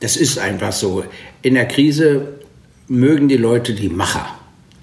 Das 0.00 0.16
ist 0.16 0.38
einfach 0.38 0.72
so. 0.72 1.04
In 1.42 1.54
der 1.54 1.66
Krise 1.66 2.28
mögen 2.88 3.28
die 3.28 3.36
Leute 3.36 3.74
die 3.74 3.88
Macher. 3.88 4.26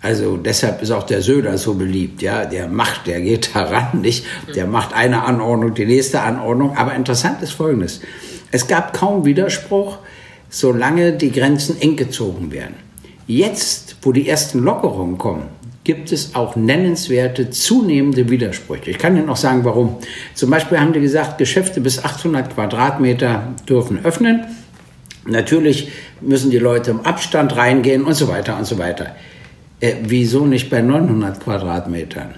Also 0.02 0.38
deshalb 0.38 0.84
ist 0.84 0.92
auch 0.92 1.04
der 1.04 1.24
Söder 1.24 1.58
so 1.58 1.74
beliebt, 1.74 2.22
ja, 2.22 2.46
der 2.46 2.68
macht, 2.68 3.08
der 3.08 3.22
geht 3.22 3.50
daran, 3.56 4.02
nicht, 4.02 4.26
der 4.56 4.68
macht 4.68 4.94
eine 4.94 5.24
Anordnung, 5.24 5.74
die 5.74 5.86
nächste 5.86 6.22
Anordnung. 6.22 6.78
Aber 6.78 6.94
interessant 6.94 7.42
ist 7.42 7.54
Folgendes. 7.54 8.02
Es 8.56 8.68
gab 8.68 8.94
kaum 8.94 9.26
Widerspruch, 9.26 9.98
solange 10.50 11.12
die 11.12 11.30
Grenzen 11.30 11.76
eng 11.82 11.98
gezogen 11.98 12.54
werden. 12.54 12.76
Jetzt, 13.28 13.98
wo 14.02 14.14
die 14.14 14.30
ersten 14.30 14.60
Lockerungen 14.60 15.18
kommen, 15.18 15.48
gibt 15.84 16.14
es 16.14 16.36
auch 16.36 16.56
nennenswerte 16.56 17.50
zunehmende 17.50 18.30
Widersprüche. 18.30 18.92
Ich 18.92 18.98
kann 18.98 19.18
Ihnen 19.18 19.28
auch 19.28 19.36
sagen, 19.36 19.66
warum. 19.66 19.98
Zum 20.36 20.52
Beispiel 20.52 20.80
haben 20.80 20.94
die 20.94 21.02
gesagt, 21.02 21.38
Geschäfte 21.38 21.82
bis 21.82 22.02
800 22.02 22.54
Quadratmeter 22.54 23.44
dürfen 23.68 24.06
öffnen. 24.06 24.46
Natürlich 25.26 25.92
müssen 26.22 26.50
die 26.50 26.58
Leute 26.58 26.92
im 26.92 27.02
Abstand 27.02 27.58
reingehen 27.58 28.06
und 28.06 28.14
so 28.14 28.30
weiter 28.30 28.58
und 28.58 28.64
so 28.64 28.78
weiter. 28.78 29.18
Äh, 29.82 29.96
wieso 30.04 30.46
nicht 30.46 30.70
bei 30.70 30.82
900 30.82 31.42
Quadratmetern? 31.42 32.36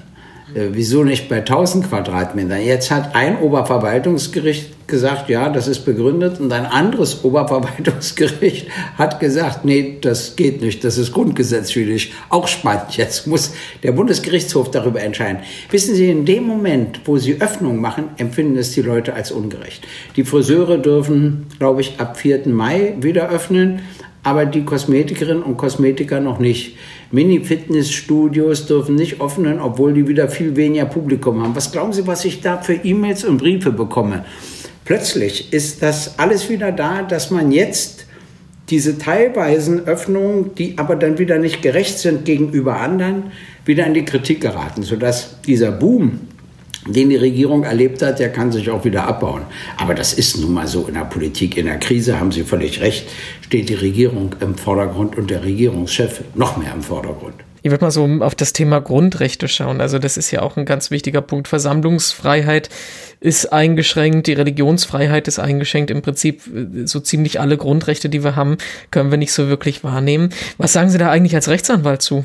Äh, 0.55 0.69
wieso 0.71 1.03
nicht 1.03 1.29
bei 1.29 1.41
1000 1.41 1.87
Quadratmetern? 1.89 2.59
Jetzt 2.59 2.89
hat 2.89 3.13
ein 3.13 3.37
Oberverwaltungsgericht 3.37 4.76
gesagt, 4.87 5.29
ja, 5.29 5.49
das 5.49 5.67
ist 5.67 5.85
begründet 5.85 6.39
und 6.39 6.51
ein 6.53 6.65
anderes 6.65 7.23
Oberverwaltungsgericht 7.23 8.67
hat 8.97 9.19
gesagt, 9.19 9.65
nee, 9.65 9.97
das 10.01 10.35
geht 10.35 10.61
nicht, 10.61 10.83
das 10.83 10.97
ist 10.97 11.11
grundgesetzwidrig. 11.11 12.13
Auch 12.29 12.47
spannend, 12.47 12.95
jetzt 12.97 13.27
muss 13.27 13.53
der 13.83 13.91
Bundesgerichtshof 13.91 14.71
darüber 14.71 15.01
entscheiden. 15.01 15.39
Wissen 15.69 15.93
Sie, 15.93 16.09
in 16.09 16.25
dem 16.25 16.43
Moment, 16.43 17.01
wo 17.05 17.17
Sie 17.17 17.41
Öffnung 17.41 17.81
machen, 17.81 18.05
empfinden 18.17 18.57
es 18.57 18.71
die 18.71 18.81
Leute 18.81 19.13
als 19.13 19.31
ungerecht. 19.31 19.85
Die 20.15 20.23
Friseure 20.23 20.77
dürfen, 20.77 21.47
glaube 21.59 21.81
ich, 21.81 21.99
ab 21.99 22.17
4. 22.17 22.47
Mai 22.47 22.95
wieder 22.99 23.29
öffnen 23.29 23.81
aber 24.27 24.45
die 24.45 24.65
Kosmetikerinnen 24.65 25.41
und 25.41 25.55
Kosmetiker 25.55 26.19
noch 26.19 26.37
nicht. 26.37 26.75
Mini-Fitnessstudios 27.11 28.65
dürfen 28.65 28.95
nicht 28.95 29.21
öffnen, 29.21 29.61
obwohl 29.61 29.93
die 29.93 30.09
wieder 30.09 30.27
viel 30.27 30.57
weniger 30.57 30.83
Publikum 30.83 31.41
haben. 31.41 31.55
Was 31.55 31.71
glauben 31.71 31.93
Sie, 31.93 32.05
was 32.07 32.25
ich 32.25 32.41
da 32.41 32.57
für 32.57 32.73
E-Mails 32.73 33.23
und 33.23 33.37
Briefe 33.37 33.71
bekomme? 33.71 34.25
Plötzlich 34.87 35.51
ist 35.51 35.83
das 35.83 36.17
alles 36.17 36.49
wieder 36.49 36.71
da, 36.71 37.01
dass 37.01 37.29
man 37.29 37.51
jetzt 37.51 38.05
diese 38.69 38.97
teilweisen 38.97 39.85
Öffnungen, 39.85 40.55
die 40.55 40.77
aber 40.77 40.95
dann 40.95 41.17
wieder 41.17 41.39
nicht 41.39 41.61
gerecht 41.61 41.99
sind 41.99 42.23
gegenüber 42.23 42.79
anderen, 42.79 43.33
wieder 43.65 43.85
in 43.85 43.93
die 43.93 44.05
Kritik 44.05 44.39
geraten, 44.39 44.83
sodass 44.83 45.41
dieser 45.41 45.73
Boom, 45.73 46.21
den 46.87 47.09
die 47.09 47.17
Regierung 47.17 47.65
erlebt 47.65 48.01
hat, 48.01 48.19
der 48.19 48.31
kann 48.31 48.53
sich 48.53 48.69
auch 48.69 48.85
wieder 48.85 49.05
abbauen. 49.05 49.41
Aber 49.75 49.93
das 49.93 50.13
ist 50.13 50.37
nun 50.37 50.53
mal 50.53 50.67
so 50.67 50.85
in 50.87 50.93
der 50.93 51.01
Politik. 51.01 51.57
In 51.57 51.65
der 51.65 51.79
Krise 51.79 52.17
haben 52.17 52.31
Sie 52.31 52.43
völlig 52.43 52.79
recht, 52.79 53.09
steht 53.41 53.67
die 53.67 53.73
Regierung 53.73 54.37
im 54.39 54.55
Vordergrund 54.55 55.17
und 55.17 55.29
der 55.29 55.43
Regierungschef 55.43 56.21
noch 56.33 56.55
mehr 56.55 56.71
im 56.73 56.81
Vordergrund. 56.81 57.35
Ich 57.67 57.71
würde 57.71 57.83
mal 57.83 57.91
so 57.91 58.07
auf 58.21 58.33
das 58.33 58.53
Thema 58.53 58.79
Grundrechte 58.79 59.49
schauen. 59.49 59.81
Also 59.81 59.99
das 59.99 60.15
ist 60.15 60.31
ja 60.31 60.41
auch 60.41 60.55
ein 60.55 60.63
ganz 60.63 60.89
wichtiger 60.89 61.19
Punkt. 61.19 61.49
Versammlungsfreiheit 61.49 62.69
ist 63.19 63.51
eingeschränkt, 63.51 64.27
die 64.27 64.33
Religionsfreiheit 64.33 65.27
ist 65.27 65.37
eingeschränkt. 65.37 65.91
Im 65.91 66.01
Prinzip 66.01 66.43
äh, 66.47 66.87
so 66.87 67.01
ziemlich 67.01 67.41
alle 67.41 67.57
Grundrechte, 67.57 68.07
die 68.07 68.23
wir 68.23 68.37
haben, 68.37 68.55
können 68.89 69.11
wir 69.11 69.17
nicht 69.17 69.33
so 69.33 69.49
wirklich 69.49 69.83
wahrnehmen. 69.83 70.29
Was 70.57 70.71
sagen 70.71 70.89
Sie 70.89 70.97
da 70.97 71.11
eigentlich 71.11 71.35
als 71.35 71.49
Rechtsanwalt 71.49 72.01
zu? 72.01 72.23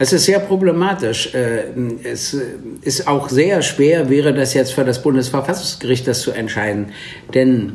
Es 0.00 0.12
ist 0.12 0.24
sehr 0.24 0.40
problematisch. 0.40 1.32
Äh, 1.36 1.66
es 2.02 2.36
ist 2.80 3.06
auch 3.06 3.28
sehr 3.28 3.62
schwer, 3.62 4.10
wäre 4.10 4.34
das 4.34 4.54
jetzt 4.54 4.72
für 4.72 4.84
das 4.84 5.02
Bundesverfassungsgericht, 5.02 6.08
das 6.08 6.20
zu 6.20 6.32
entscheiden. 6.32 6.86
Denn 7.32 7.74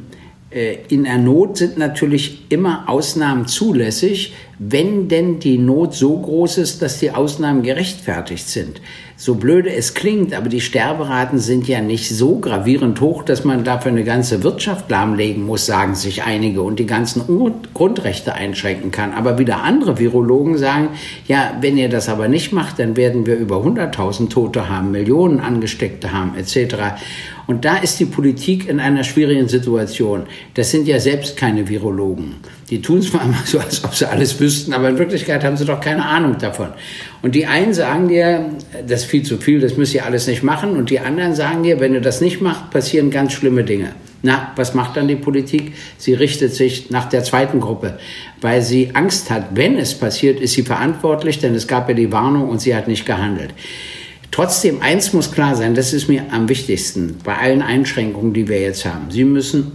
äh, 0.49 0.79
in 0.89 1.05
der 1.05 1.17
Not 1.17 1.57
sind 1.57 1.77
natürlich 1.77 2.45
immer 2.49 2.89
Ausnahmen 2.89 3.47
zulässig, 3.47 4.33
wenn 4.59 5.07
denn 5.07 5.39
die 5.39 5.57
Not 5.57 5.93
so 5.93 6.17
groß 6.17 6.57
ist, 6.57 6.81
dass 6.81 6.99
die 6.99 7.11
Ausnahmen 7.11 7.63
gerechtfertigt 7.63 8.47
sind. 8.47 8.81
So 9.19 9.33
blöde 9.33 9.73
es 9.73 9.95
klingt, 9.95 10.35
aber 10.35 10.47
die 10.47 10.61
Sterberaten 10.61 11.39
sind 11.39 11.67
ja 11.67 11.81
nicht 11.81 12.07
so 12.07 12.37
gravierend 12.37 13.01
hoch, 13.01 13.23
dass 13.23 13.43
man 13.43 13.63
dafür 13.63 13.91
eine 13.91 14.03
ganze 14.03 14.43
Wirtschaft 14.43 14.91
lahmlegen 14.91 15.43
muss, 15.43 15.65
sagen 15.65 15.95
sich 15.95 16.21
einige, 16.21 16.61
und 16.61 16.77
die 16.77 16.85
ganzen 16.85 17.23
Grundrechte 17.73 18.35
einschränken 18.35 18.91
kann. 18.91 19.13
Aber 19.13 19.39
wieder 19.39 19.63
andere 19.63 19.97
Virologen 19.97 20.59
sagen, 20.59 20.89
ja, 21.27 21.57
wenn 21.61 21.77
ihr 21.77 21.89
das 21.89 22.09
aber 22.09 22.27
nicht 22.27 22.53
macht, 22.53 22.77
dann 22.77 22.95
werden 22.95 23.25
wir 23.25 23.37
über 23.37 23.55
100.000 23.55 24.29
Tote 24.29 24.69
haben, 24.69 24.91
Millionen 24.91 25.39
Angesteckte 25.39 26.13
haben, 26.13 26.35
etc. 26.37 26.75
Und 27.47 27.65
da 27.65 27.77
ist 27.77 27.99
die 27.99 28.05
Politik 28.05 28.67
in 28.69 28.79
einer 28.79 29.03
schwierigen 29.03 29.47
Situation. 29.47 30.23
Das 30.53 30.69
sind 30.69 30.85
ja 30.85 30.99
selbst 30.99 31.37
keine 31.37 31.67
Virologen. 31.67 32.35
Die 32.69 32.81
tun 32.81 32.99
es 32.99 33.09
immer 33.09 33.33
so, 33.45 33.57
als 33.59 33.83
ob 33.85 33.95
sie 33.95 34.07
alles 34.07 34.39
wüssten, 34.39 34.73
aber 34.73 34.89
in 34.89 34.99
Wirklichkeit 34.99 35.43
haben 35.45 35.55
sie 35.55 35.65
doch 35.65 35.79
keine 35.79 36.05
Ahnung 36.05 36.37
davon. 36.37 36.67
Und 37.21 37.35
die 37.35 37.45
einen 37.45 37.73
sagen 37.73 38.07
dir, 38.07 38.51
das 38.87 39.01
ist 39.01 39.09
viel 39.09 39.23
zu 39.23 39.37
viel, 39.37 39.59
das 39.59 39.77
müsst 39.77 39.93
ihr 39.93 40.05
alles 40.05 40.27
nicht 40.27 40.43
machen. 40.43 40.77
Und 40.77 40.89
die 40.89 40.99
anderen 40.99 41.35
sagen 41.35 41.63
dir, 41.63 41.79
wenn 41.79 41.93
du 41.93 42.01
das 42.01 42.21
nicht 42.21 42.41
machst, 42.41 42.69
passieren 42.69 43.09
ganz 43.09 43.33
schlimme 43.33 43.63
Dinge. 43.63 43.93
Na, 44.23 44.51
was 44.55 44.73
macht 44.73 44.97
dann 44.97 45.07
die 45.07 45.15
Politik? 45.15 45.73
Sie 45.97 46.13
richtet 46.13 46.53
sich 46.53 46.89
nach 46.89 47.07
der 47.07 47.23
zweiten 47.23 47.59
Gruppe, 47.59 47.99
weil 48.41 48.61
sie 48.61 48.91
Angst 48.93 49.29
hat, 49.29 49.49
wenn 49.55 49.77
es 49.77 49.93
passiert, 49.93 50.39
ist 50.39 50.53
sie 50.53 50.63
verantwortlich, 50.63 51.39
denn 51.39 51.53
es 51.53 51.67
gab 51.67 51.87
ja 51.87 51.95
die 51.95 52.11
Warnung 52.11 52.49
und 52.49 52.59
sie 52.59 52.75
hat 52.75 52.87
nicht 52.87 53.05
gehandelt. 53.05 53.53
Trotzdem, 54.31 54.81
eins 54.81 55.13
muss 55.13 55.31
klar 55.31 55.55
sein, 55.55 55.75
das 55.75 55.93
ist 55.93 56.09
mir 56.09 56.25
am 56.31 56.49
wichtigsten 56.49 57.17
bei 57.23 57.37
allen 57.37 57.61
Einschränkungen, 57.61 58.33
die 58.33 58.47
wir 58.47 58.59
jetzt 58.59 58.85
haben. 58.85 59.09
Sie 59.09 59.23
müssen 59.23 59.71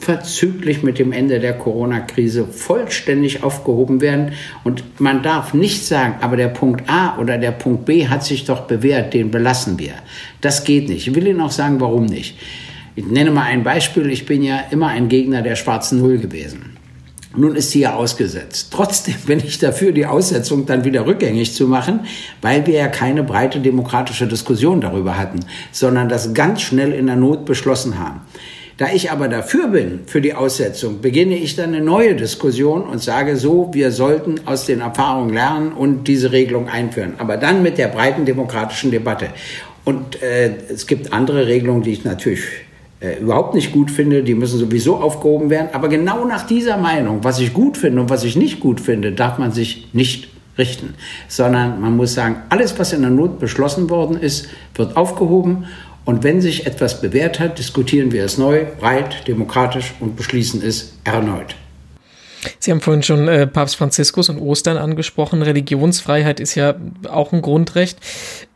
unverzüglich 0.00 0.82
mit 0.82 0.98
dem 0.98 1.12
Ende 1.12 1.40
der 1.40 1.52
Corona-Krise 1.52 2.46
vollständig 2.46 3.42
aufgehoben 3.42 4.00
werden. 4.00 4.32
Und 4.64 4.82
man 4.98 5.22
darf 5.22 5.52
nicht 5.52 5.86
sagen, 5.86 6.14
aber 6.22 6.38
der 6.38 6.48
Punkt 6.48 6.88
A 6.88 7.18
oder 7.18 7.36
der 7.36 7.50
Punkt 7.50 7.84
B 7.84 8.08
hat 8.08 8.24
sich 8.24 8.46
doch 8.46 8.62
bewährt, 8.62 9.12
den 9.12 9.30
belassen 9.30 9.78
wir. 9.78 9.92
Das 10.40 10.64
geht 10.64 10.88
nicht. 10.88 11.06
Ich 11.06 11.14
will 11.14 11.26
Ihnen 11.26 11.42
auch 11.42 11.50
sagen, 11.50 11.80
warum 11.80 12.06
nicht. 12.06 12.38
Ich 12.96 13.04
nenne 13.04 13.30
mal 13.30 13.44
ein 13.44 13.62
Beispiel. 13.62 14.10
Ich 14.10 14.24
bin 14.24 14.42
ja 14.42 14.60
immer 14.70 14.88
ein 14.88 15.08
Gegner 15.08 15.42
der 15.42 15.56
schwarzen 15.56 16.00
Null 16.00 16.18
gewesen. 16.18 16.76
Nun 17.36 17.54
ist 17.54 17.70
sie 17.70 17.80
ja 17.80 17.94
ausgesetzt. 17.94 18.72
Trotzdem 18.72 19.16
bin 19.26 19.38
ich 19.40 19.58
dafür, 19.58 19.92
die 19.92 20.06
Aussetzung 20.06 20.64
dann 20.64 20.84
wieder 20.84 21.04
rückgängig 21.06 21.54
zu 21.54 21.68
machen, 21.68 22.00
weil 22.40 22.66
wir 22.66 22.74
ja 22.74 22.88
keine 22.88 23.22
breite 23.22 23.60
demokratische 23.60 24.26
Diskussion 24.26 24.80
darüber 24.80 25.18
hatten, 25.18 25.40
sondern 25.72 26.08
das 26.08 26.32
ganz 26.32 26.62
schnell 26.62 26.92
in 26.92 27.06
der 27.06 27.16
Not 27.16 27.44
beschlossen 27.44 27.98
haben. 27.98 28.22
Da 28.80 28.88
ich 28.94 29.10
aber 29.10 29.28
dafür 29.28 29.68
bin, 29.68 30.00
für 30.06 30.22
die 30.22 30.32
Aussetzung, 30.32 31.02
beginne 31.02 31.36
ich 31.36 31.54
dann 31.54 31.74
eine 31.74 31.84
neue 31.84 32.14
Diskussion 32.14 32.84
und 32.84 33.02
sage 33.02 33.36
so, 33.36 33.68
wir 33.74 33.90
sollten 33.90 34.36
aus 34.46 34.64
den 34.64 34.80
Erfahrungen 34.80 35.34
lernen 35.34 35.72
und 35.72 36.08
diese 36.08 36.32
Regelung 36.32 36.66
einführen. 36.66 37.12
Aber 37.18 37.36
dann 37.36 37.62
mit 37.62 37.76
der 37.76 37.88
breiten 37.88 38.24
demokratischen 38.24 38.90
Debatte. 38.90 39.26
Und 39.84 40.22
äh, 40.22 40.52
es 40.72 40.86
gibt 40.86 41.12
andere 41.12 41.46
Regelungen, 41.46 41.82
die 41.82 41.90
ich 41.90 42.04
natürlich 42.04 42.40
äh, 43.00 43.20
überhaupt 43.20 43.52
nicht 43.52 43.70
gut 43.70 43.90
finde, 43.90 44.22
die 44.22 44.34
müssen 44.34 44.58
sowieso 44.58 44.96
aufgehoben 44.96 45.50
werden. 45.50 45.68
Aber 45.74 45.90
genau 45.90 46.24
nach 46.24 46.46
dieser 46.46 46.78
Meinung, 46.78 47.22
was 47.22 47.38
ich 47.38 47.52
gut 47.52 47.76
finde 47.76 48.00
und 48.00 48.08
was 48.08 48.24
ich 48.24 48.34
nicht 48.34 48.60
gut 48.60 48.80
finde, 48.80 49.12
darf 49.12 49.36
man 49.36 49.52
sich 49.52 49.88
nicht 49.92 50.30
richten, 50.56 50.94
sondern 51.28 51.82
man 51.82 51.96
muss 51.96 52.14
sagen, 52.14 52.36
alles, 52.48 52.78
was 52.78 52.94
in 52.94 53.02
der 53.02 53.10
Not 53.10 53.40
beschlossen 53.40 53.90
worden 53.90 54.16
ist, 54.18 54.48
wird 54.74 54.96
aufgehoben. 54.96 55.66
Und 56.04 56.24
wenn 56.24 56.40
sich 56.40 56.66
etwas 56.66 57.00
bewährt 57.00 57.40
hat, 57.40 57.58
diskutieren 57.58 58.12
wir 58.12 58.24
es 58.24 58.38
neu, 58.38 58.64
breit, 58.78 59.26
demokratisch 59.28 59.94
und 60.00 60.16
beschließen 60.16 60.62
es 60.62 60.94
erneut. 61.04 61.54
Sie 62.62 62.70
haben 62.70 62.82
vorhin 62.82 63.02
schon 63.02 63.26
äh, 63.26 63.46
Papst 63.46 63.76
Franziskus 63.76 64.28
und 64.28 64.38
Ostern 64.38 64.76
angesprochen. 64.76 65.40
Religionsfreiheit 65.40 66.40
ist 66.40 66.54
ja 66.56 66.74
auch 67.08 67.32
ein 67.32 67.40
Grundrecht. 67.40 67.98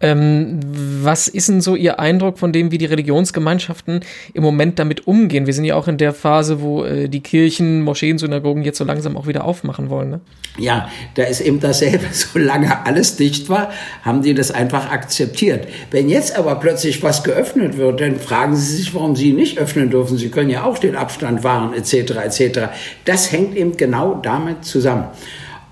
Ähm, 0.00 0.60
was 1.02 1.26
ist 1.26 1.48
denn 1.48 1.62
so 1.62 1.74
Ihr 1.74 1.98
Eindruck 1.98 2.38
von 2.38 2.52
dem, 2.52 2.70
wie 2.70 2.76
die 2.76 2.84
Religionsgemeinschaften 2.84 4.00
im 4.34 4.42
Moment 4.42 4.78
damit 4.78 5.06
umgehen? 5.06 5.46
Wir 5.46 5.54
sind 5.54 5.64
ja 5.64 5.76
auch 5.76 5.88
in 5.88 5.96
der 5.96 6.12
Phase, 6.12 6.60
wo 6.60 6.84
äh, 6.84 7.08
die 7.08 7.22
Kirchen, 7.22 7.80
Moscheen, 7.80 8.18
Synagogen 8.18 8.62
jetzt 8.62 8.76
so 8.76 8.84
langsam 8.84 9.16
auch 9.16 9.26
wieder 9.26 9.44
aufmachen 9.44 9.88
wollen. 9.88 10.10
Ne? 10.10 10.20
Ja, 10.58 10.90
da 11.14 11.22
ist 11.22 11.40
eben 11.40 11.60
dasselbe. 11.60 12.04
Solange 12.12 12.84
alles 12.84 13.16
dicht 13.16 13.48
war, 13.48 13.70
haben 14.02 14.20
die 14.20 14.34
das 14.34 14.50
einfach 14.50 14.90
akzeptiert. 14.90 15.66
Wenn 15.90 16.10
jetzt 16.10 16.36
aber 16.36 16.56
plötzlich 16.56 17.02
was 17.02 17.24
geöffnet 17.24 17.78
wird, 17.78 18.02
dann 18.02 18.20
fragen 18.20 18.54
sie 18.54 18.76
sich, 18.76 18.94
warum 18.94 19.16
sie 19.16 19.32
nicht 19.32 19.56
öffnen 19.56 19.88
dürfen. 19.88 20.18
Sie 20.18 20.28
können 20.28 20.50
ja 20.50 20.64
auch 20.64 20.76
den 20.76 20.94
Abstand 20.94 21.42
wahren, 21.42 21.72
etc., 21.72 22.16
etc. 22.22 22.60
Das 23.06 23.32
hängt 23.32 23.56
eben 23.56 23.78
genau 23.78 23.93
damit 24.22 24.64
zusammen. 24.64 25.06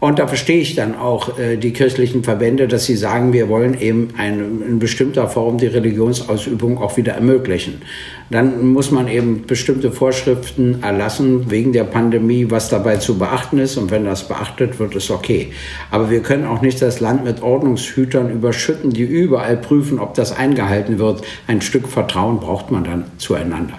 Und 0.03 0.19
da 0.19 0.27
verstehe 0.27 0.61
ich 0.61 0.75
dann 0.75 0.97
auch 0.97 1.39
äh, 1.39 1.57
die 1.57 1.73
kirchlichen 1.73 2.25
Verbände, 2.25 2.67
dass 2.67 2.87
sie 2.87 2.97
sagen, 2.97 3.33
wir 3.33 3.49
wollen 3.49 3.81
eben 3.81 4.09
eine, 4.19 4.43
in 4.43 4.81
bestimmter 4.81 5.29
Form 5.29 5.59
die 5.59 5.69
Religionsausübung 5.69 6.79
auch 6.79 6.97
wieder 6.97 7.13
ermöglichen. 7.13 7.83
Dann 8.29 8.67
muss 8.67 8.91
man 8.91 9.07
eben 9.07 9.47
bestimmte 9.47 9.93
Vorschriften 9.93 10.83
erlassen 10.83 11.53
wegen 11.53 11.73
der 11.73 11.85
Pandemie, 11.85 12.51
was 12.51 12.69
dabei 12.69 12.97
zu 12.97 13.17
beachten 13.17 13.61
ist. 13.61 13.77
Und 13.77 13.93
wenn 13.93 14.05
das 14.05 14.27
beachtet 14.27 14.81
wird, 14.81 14.97
ist 14.97 15.09
okay. 15.13 15.53
Aber 15.93 16.11
wir 16.11 16.21
können 16.21 16.47
auch 16.47 16.63
nicht 16.63 16.83
das 16.83 16.99
Land 16.99 17.23
mit 17.23 17.41
Ordnungshütern 17.41 18.29
überschütten, 18.29 18.91
die 18.91 19.05
überall 19.05 19.57
prüfen, 19.57 20.01
ob 20.01 20.15
das 20.15 20.37
eingehalten 20.37 20.99
wird. 20.99 21.23
Ein 21.47 21.61
Stück 21.61 21.87
Vertrauen 21.87 22.41
braucht 22.41 22.73
man 22.73 22.83
dann 22.83 23.05
zueinander. 23.19 23.79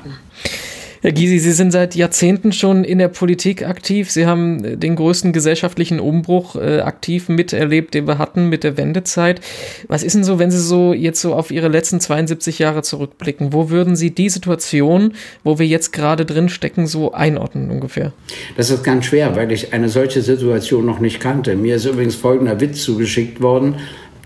Herr 1.04 1.12
Gysi, 1.12 1.38
Sie 1.38 1.52
sind 1.52 1.72
seit 1.72 1.96
Jahrzehnten 1.96 2.54
schon 2.54 2.86
in 2.86 2.98
der 2.98 3.10
Politik 3.10 3.68
aktiv. 3.68 4.10
Sie 4.10 4.26
haben 4.26 4.64
äh, 4.64 4.78
den 4.78 4.96
größten 4.96 5.34
gesellschaftlichen 5.34 6.00
Umbruch 6.00 6.56
äh, 6.56 6.80
aktiv 6.80 7.28
miterlebt, 7.28 7.94
den 7.94 8.08
wir 8.08 8.20
hatten 8.20 8.48
mit 8.48 8.64
der 8.64 8.78
Wendezeit. 8.78 9.42
Was 9.90 10.04
ist 10.04 10.16
denn 10.16 10.24
so, 10.24 10.40
wenn 10.40 10.50
Sie 10.50 10.62
so 10.62 10.94
jetzt 10.94 11.20
so 11.20 11.36
auf 11.36 11.52
Ihre 11.52 11.68
letzten 11.68 12.00
72 12.00 12.58
Jahre 12.60 12.84
zurückblicken? 12.84 13.52
Wo 13.52 13.70
würden 13.70 13.98
Sie 13.98 14.12
die 14.12 14.30
Situation, 14.30 15.12
wo 15.44 15.60
wir 15.60 15.68
jetzt 15.68 15.92
gerade 15.92 16.26
drin 16.26 16.48
stecken, 16.48 16.88
so 16.88 17.12
einordnen 17.12 17.70
ungefähr? 17.70 18.14
Das 18.56 18.70
ist 18.70 18.82
ganz 18.82 19.04
schwer, 19.04 19.36
weil 19.36 19.52
ich 19.52 19.74
eine 19.74 19.90
solche 19.90 20.22
Situation 20.22 20.86
noch 20.86 21.02
nicht 21.02 21.20
kannte. 21.20 21.58
Mir 21.58 21.76
ist 21.76 21.86
übrigens 21.86 22.16
folgender 22.16 22.62
Witz 22.62 22.82
zugeschickt 22.82 23.42
worden 23.42 23.76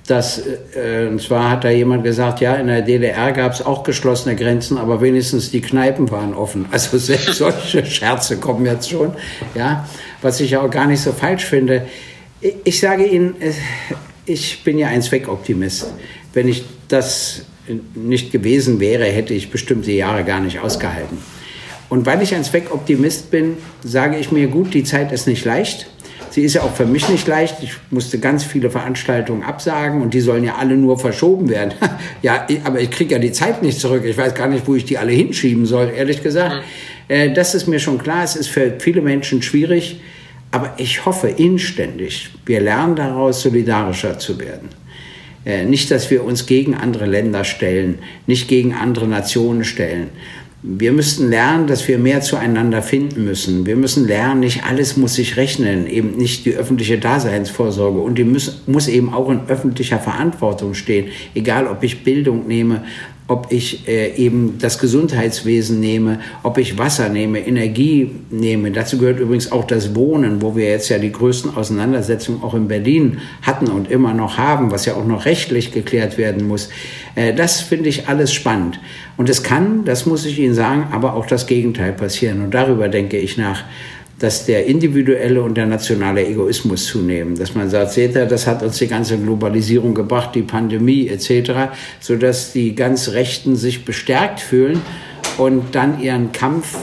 dass, 0.08 0.42
äh, 0.74 1.08
und 1.08 1.22
zwar 1.22 1.52
hat 1.52 1.66
da 1.66 1.70
jemand 1.70 2.04
gesagt, 2.04 2.40
ja, 2.40 2.56
in 2.56 2.68
der 2.68 2.82
DDR 2.82 3.34
gab 3.34 3.52
es 3.52 3.62
auch 3.62 3.84
geschlossene 3.84 4.36
Grenzen, 4.36 4.78
aber 4.78 5.02
wenigstens 5.02 5.52
die 5.52 5.62
Kneipen 5.62 6.10
waren 6.10 6.34
offen. 6.34 6.66
Also 6.72 6.98
selbst 6.98 7.38
solche 7.38 7.86
Scherze 7.86 8.38
kommen 8.38 8.66
jetzt 8.66 8.90
schon, 8.90 9.14
ja, 9.54 9.88
was 10.22 10.40
ich 10.40 10.56
auch 10.58 10.70
gar 10.70 10.88
nicht 10.88 11.02
so 11.02 11.12
falsch 11.12 11.46
finde. 11.46 11.86
Ich 12.64 12.80
sage 12.80 13.06
Ihnen, 13.06 13.36
äh, 13.42 13.52
ich 14.26 14.64
bin 14.64 14.80
ja 14.80 14.88
ein 14.88 15.02
Zweckoptimist. 15.02 15.88
Wenn 16.34 16.48
ich 16.48 16.64
das 16.88 17.42
nicht 17.96 18.32
gewesen 18.32 18.80
wäre, 18.80 19.06
hätte 19.06 19.34
ich 19.34 19.52
bestimmte 19.52 19.92
Jahre 19.92 20.24
gar 20.24 20.40
nicht 20.40 20.60
ausgehalten. 20.60 21.18
Und 21.90 22.06
weil 22.06 22.22
ich 22.22 22.36
ein 22.36 22.44
Zweckoptimist 22.44 23.32
bin, 23.32 23.58
sage 23.84 24.18
ich 24.18 24.32
mir, 24.32 24.48
gut, 24.48 24.74
die 24.74 24.84
Zeit 24.84 25.12
ist 25.12 25.28
nicht 25.28 25.44
leicht. 25.46 25.90
Sie 26.30 26.44
ist 26.44 26.54
ja 26.54 26.62
auch 26.62 26.74
für 26.76 26.86
mich 26.86 27.10
nicht 27.10 27.28
leicht. 27.28 27.58
Ich 27.62 27.74
musste 27.90 28.20
ganz 28.20 28.44
viele 28.44 28.70
Veranstaltungen 28.70 29.44
absagen 29.44 30.02
und 30.02 30.14
die 30.14 30.20
sollen 30.20 30.44
ja 30.44 30.56
alle 30.56 30.78
nur 30.78 31.00
verschoben 31.00 31.50
werden. 31.50 31.74
ja, 32.22 32.46
aber 32.64 32.80
ich 32.80 32.92
kriege 32.92 33.14
ja 33.14 33.20
die 33.20 33.32
Zeit 33.32 33.62
nicht 33.62 33.80
zurück. 33.80 34.04
Ich 34.06 34.18
weiß 34.18 34.34
gar 34.34 34.48
nicht, 34.48 34.68
wo 34.68 34.76
ich 34.76 34.86
die 34.86 34.98
alle 34.98 35.12
hinschieben 35.12 35.66
soll, 35.66 35.92
ehrlich 35.96 36.24
gesagt. 36.24 36.56
Mhm. 36.56 36.62
Äh, 37.08 37.34
das 37.34 37.56
ist 37.56 37.68
mir 37.68 37.80
schon 37.80 37.98
klar. 37.98 38.24
Es 38.24 38.36
ist 38.36 38.50
für 38.50 38.74
viele 38.80 39.02
Menschen 39.02 39.42
schwierig. 39.42 40.00
Aber 40.52 40.74
ich 40.78 41.06
hoffe 41.06 41.28
inständig, 41.28 42.30
wir 42.46 42.62
lernen 42.62 42.96
daraus, 42.96 43.42
solidarischer 43.42 44.18
zu 44.18 44.40
werden. 44.40 44.70
Äh, 45.46 45.66
nicht, 45.66 45.92
dass 45.92 46.10
wir 46.10 46.24
uns 46.24 46.46
gegen 46.46 46.76
andere 46.76 47.06
Länder 47.06 47.44
stellen, 47.44 48.00
nicht 48.28 48.48
gegen 48.48 48.74
andere 48.74 49.08
Nationen 49.08 49.64
stellen. 49.64 50.10
Wir 50.64 50.92
müssten 50.92 51.30
lernen, 51.30 51.68
dass 51.68 51.88
wir 51.88 52.00
mehr 52.00 52.22
zueinander 52.22 52.82
finden 52.82 53.24
müssen. 53.26 53.68
Wir 53.68 53.76
müssen 53.76 54.08
lernen, 54.08 54.40
nicht 54.40 54.64
alles 54.64 54.98
muss 54.98 55.14
sich 55.14 55.38
rechnen, 55.38 55.86
eben 55.86 56.18
nicht 56.18 56.46
die 56.46 56.56
öffentliche 56.56 56.98
Daseinsvorsorge. 56.98 58.00
Und 58.00 58.18
die 58.18 58.24
muss, 58.24 58.64
muss 58.66 58.88
eben 58.88 59.14
auch 59.14 59.30
in 59.30 59.42
öffentlicher 59.48 60.00
Verantwortung 60.00 60.74
stehen, 60.74 61.10
egal 61.36 61.68
ob 61.68 61.84
ich 61.84 62.04
Bildung 62.04 62.48
nehme, 62.48 62.84
ob 63.28 63.48
ich 63.50 63.88
äh, 63.88 64.16
eben 64.16 64.58
das 64.60 64.80
Gesundheitswesen 64.80 65.80
nehme, 65.80 66.20
ob 66.44 66.58
ich 66.58 66.78
Wasser 66.78 67.10
nehme, 67.10 67.46
Energie 67.46 68.12
nehme. 68.30 68.72
Dazu 68.72 68.98
gehört 68.98 69.20
übrigens 69.20 69.52
auch 69.52 69.66
das 69.66 69.96
Wohnen, 69.96 70.42
wo 70.42 70.56
wir 70.56 70.70
jetzt 70.70 70.88
ja 70.88 70.98
die 70.98 71.12
größten 71.12 71.56
Auseinandersetzungen 71.56 72.42
auch 72.42 72.54
in 72.54 72.70
Berlin 72.70 73.20
hatten 73.42 73.68
und 73.68 73.92
immer 73.92 74.14
noch 74.14 74.38
haben, 74.38 74.72
was 74.72 74.86
ja 74.86 74.94
auch 74.94 75.06
noch 75.06 75.26
rechtlich 75.26 75.74
geklärt 75.74 76.18
werden 76.18 76.48
muss. 76.48 76.70
Äh, 77.16 77.34
das 77.34 77.60
finde 77.60 77.90
ich 77.90 78.08
alles 78.08 78.34
spannend. 78.34 78.80
Und 79.18 79.30
es 79.30 79.44
kann, 79.44 79.84
das 79.84 80.06
muss 80.06 80.26
ich 80.26 80.40
Ihnen 80.40 80.54
sagen, 80.54 80.88
aber 80.92 81.16
auch 81.16 81.26
das 81.26 81.48
Gegenteil 81.48 81.92
passieren. 81.92 82.42
Und 82.42 82.54
darüber 82.54 82.88
denke 82.88 83.18
ich 83.18 83.38
nach 83.38 83.64
dass 84.20 84.46
der 84.46 84.66
individuelle 84.66 85.42
und 85.42 85.56
der 85.56 85.68
nationale 85.68 86.26
Egoismus 86.26 86.86
zunehmen. 86.88 87.38
Dass 87.38 87.54
man 87.54 87.70
sagt, 87.70 87.92
seht 87.92 88.16
ihr, 88.16 88.26
das 88.26 88.48
hat 88.48 88.64
uns 88.64 88.78
die 88.78 88.88
ganze 88.88 89.18
Globalisierung 89.18 89.94
gebracht, 89.94 90.34
die 90.34 90.42
Pandemie 90.42 91.08
etc., 91.08 91.72
sodass 92.00 92.52
die 92.52 92.74
ganz 92.74 93.10
Rechten 93.10 93.56
sich 93.56 93.86
bestärkt 93.86 94.40
fühlen 94.40 94.82
und 95.38 95.76
dann 95.76 96.02
ihren 96.02 96.32
Kampf 96.32 96.78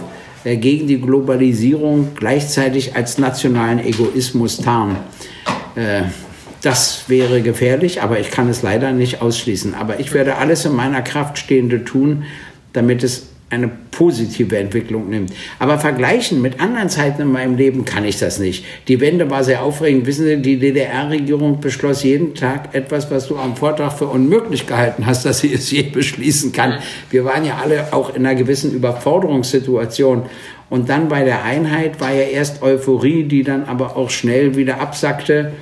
äh, 0.44 0.56
gegen 0.56 0.86
die 0.86 1.00
Globalisierung 1.00 2.10
gleichzeitig 2.14 2.94
als 2.94 3.18
nationalen 3.18 3.80
Egoismus 3.80 4.58
tarnen. 4.58 4.96
Äh, 5.74 6.02
das 6.62 7.04
wäre 7.08 7.42
gefährlich, 7.42 8.00
aber 8.00 8.20
ich 8.20 8.30
kann 8.30 8.48
es 8.48 8.62
leider 8.62 8.92
nicht 8.92 9.20
ausschließen. 9.20 9.74
Aber 9.74 10.00
ich 10.00 10.14
werde 10.14 10.36
alles 10.36 10.64
in 10.64 10.74
meiner 10.74 11.02
Kraft 11.02 11.36
Stehende 11.36 11.84
tun, 11.84 12.24
damit 12.72 13.02
es 13.02 13.33
eine 13.50 13.70
positive 13.90 14.56
Entwicklung 14.58 15.10
nimmt. 15.10 15.32
Aber 15.58 15.78
vergleichen 15.78 16.42
mit 16.42 16.60
anderen 16.60 16.88
Zeiten 16.88 17.22
in 17.22 17.30
meinem 17.30 17.56
Leben 17.56 17.84
kann 17.84 18.04
ich 18.04 18.18
das 18.18 18.38
nicht. 18.38 18.64
Die 18.88 19.00
Wende 19.00 19.30
war 19.30 19.44
sehr 19.44 19.62
aufregend. 19.62 20.06
Wissen 20.06 20.24
Sie, 20.24 20.42
die 20.42 20.58
DDR-Regierung 20.58 21.60
beschloss 21.60 22.02
jeden 22.02 22.34
Tag 22.34 22.74
etwas, 22.74 23.10
was 23.10 23.28
du 23.28 23.36
am 23.36 23.56
Vortag 23.56 23.92
für 23.92 24.06
unmöglich 24.06 24.66
gehalten 24.66 25.06
hast, 25.06 25.24
dass 25.24 25.40
sie 25.40 25.52
es 25.52 25.70
je 25.70 25.82
beschließen 25.82 26.52
kann. 26.52 26.78
Wir 27.10 27.24
waren 27.24 27.44
ja 27.44 27.58
alle 27.62 27.92
auch 27.92 28.14
in 28.14 28.26
einer 28.26 28.34
gewissen 28.34 28.72
Überforderungssituation. 28.72 30.22
Und 30.70 30.88
dann 30.88 31.08
bei 31.08 31.24
der 31.24 31.44
Einheit 31.44 32.00
war 32.00 32.12
ja 32.12 32.22
erst 32.22 32.62
Euphorie, 32.62 33.24
die 33.24 33.44
dann 33.44 33.64
aber 33.64 33.96
auch 33.96 34.10
schnell 34.10 34.56
wieder 34.56 34.80
absackte. 34.80 35.52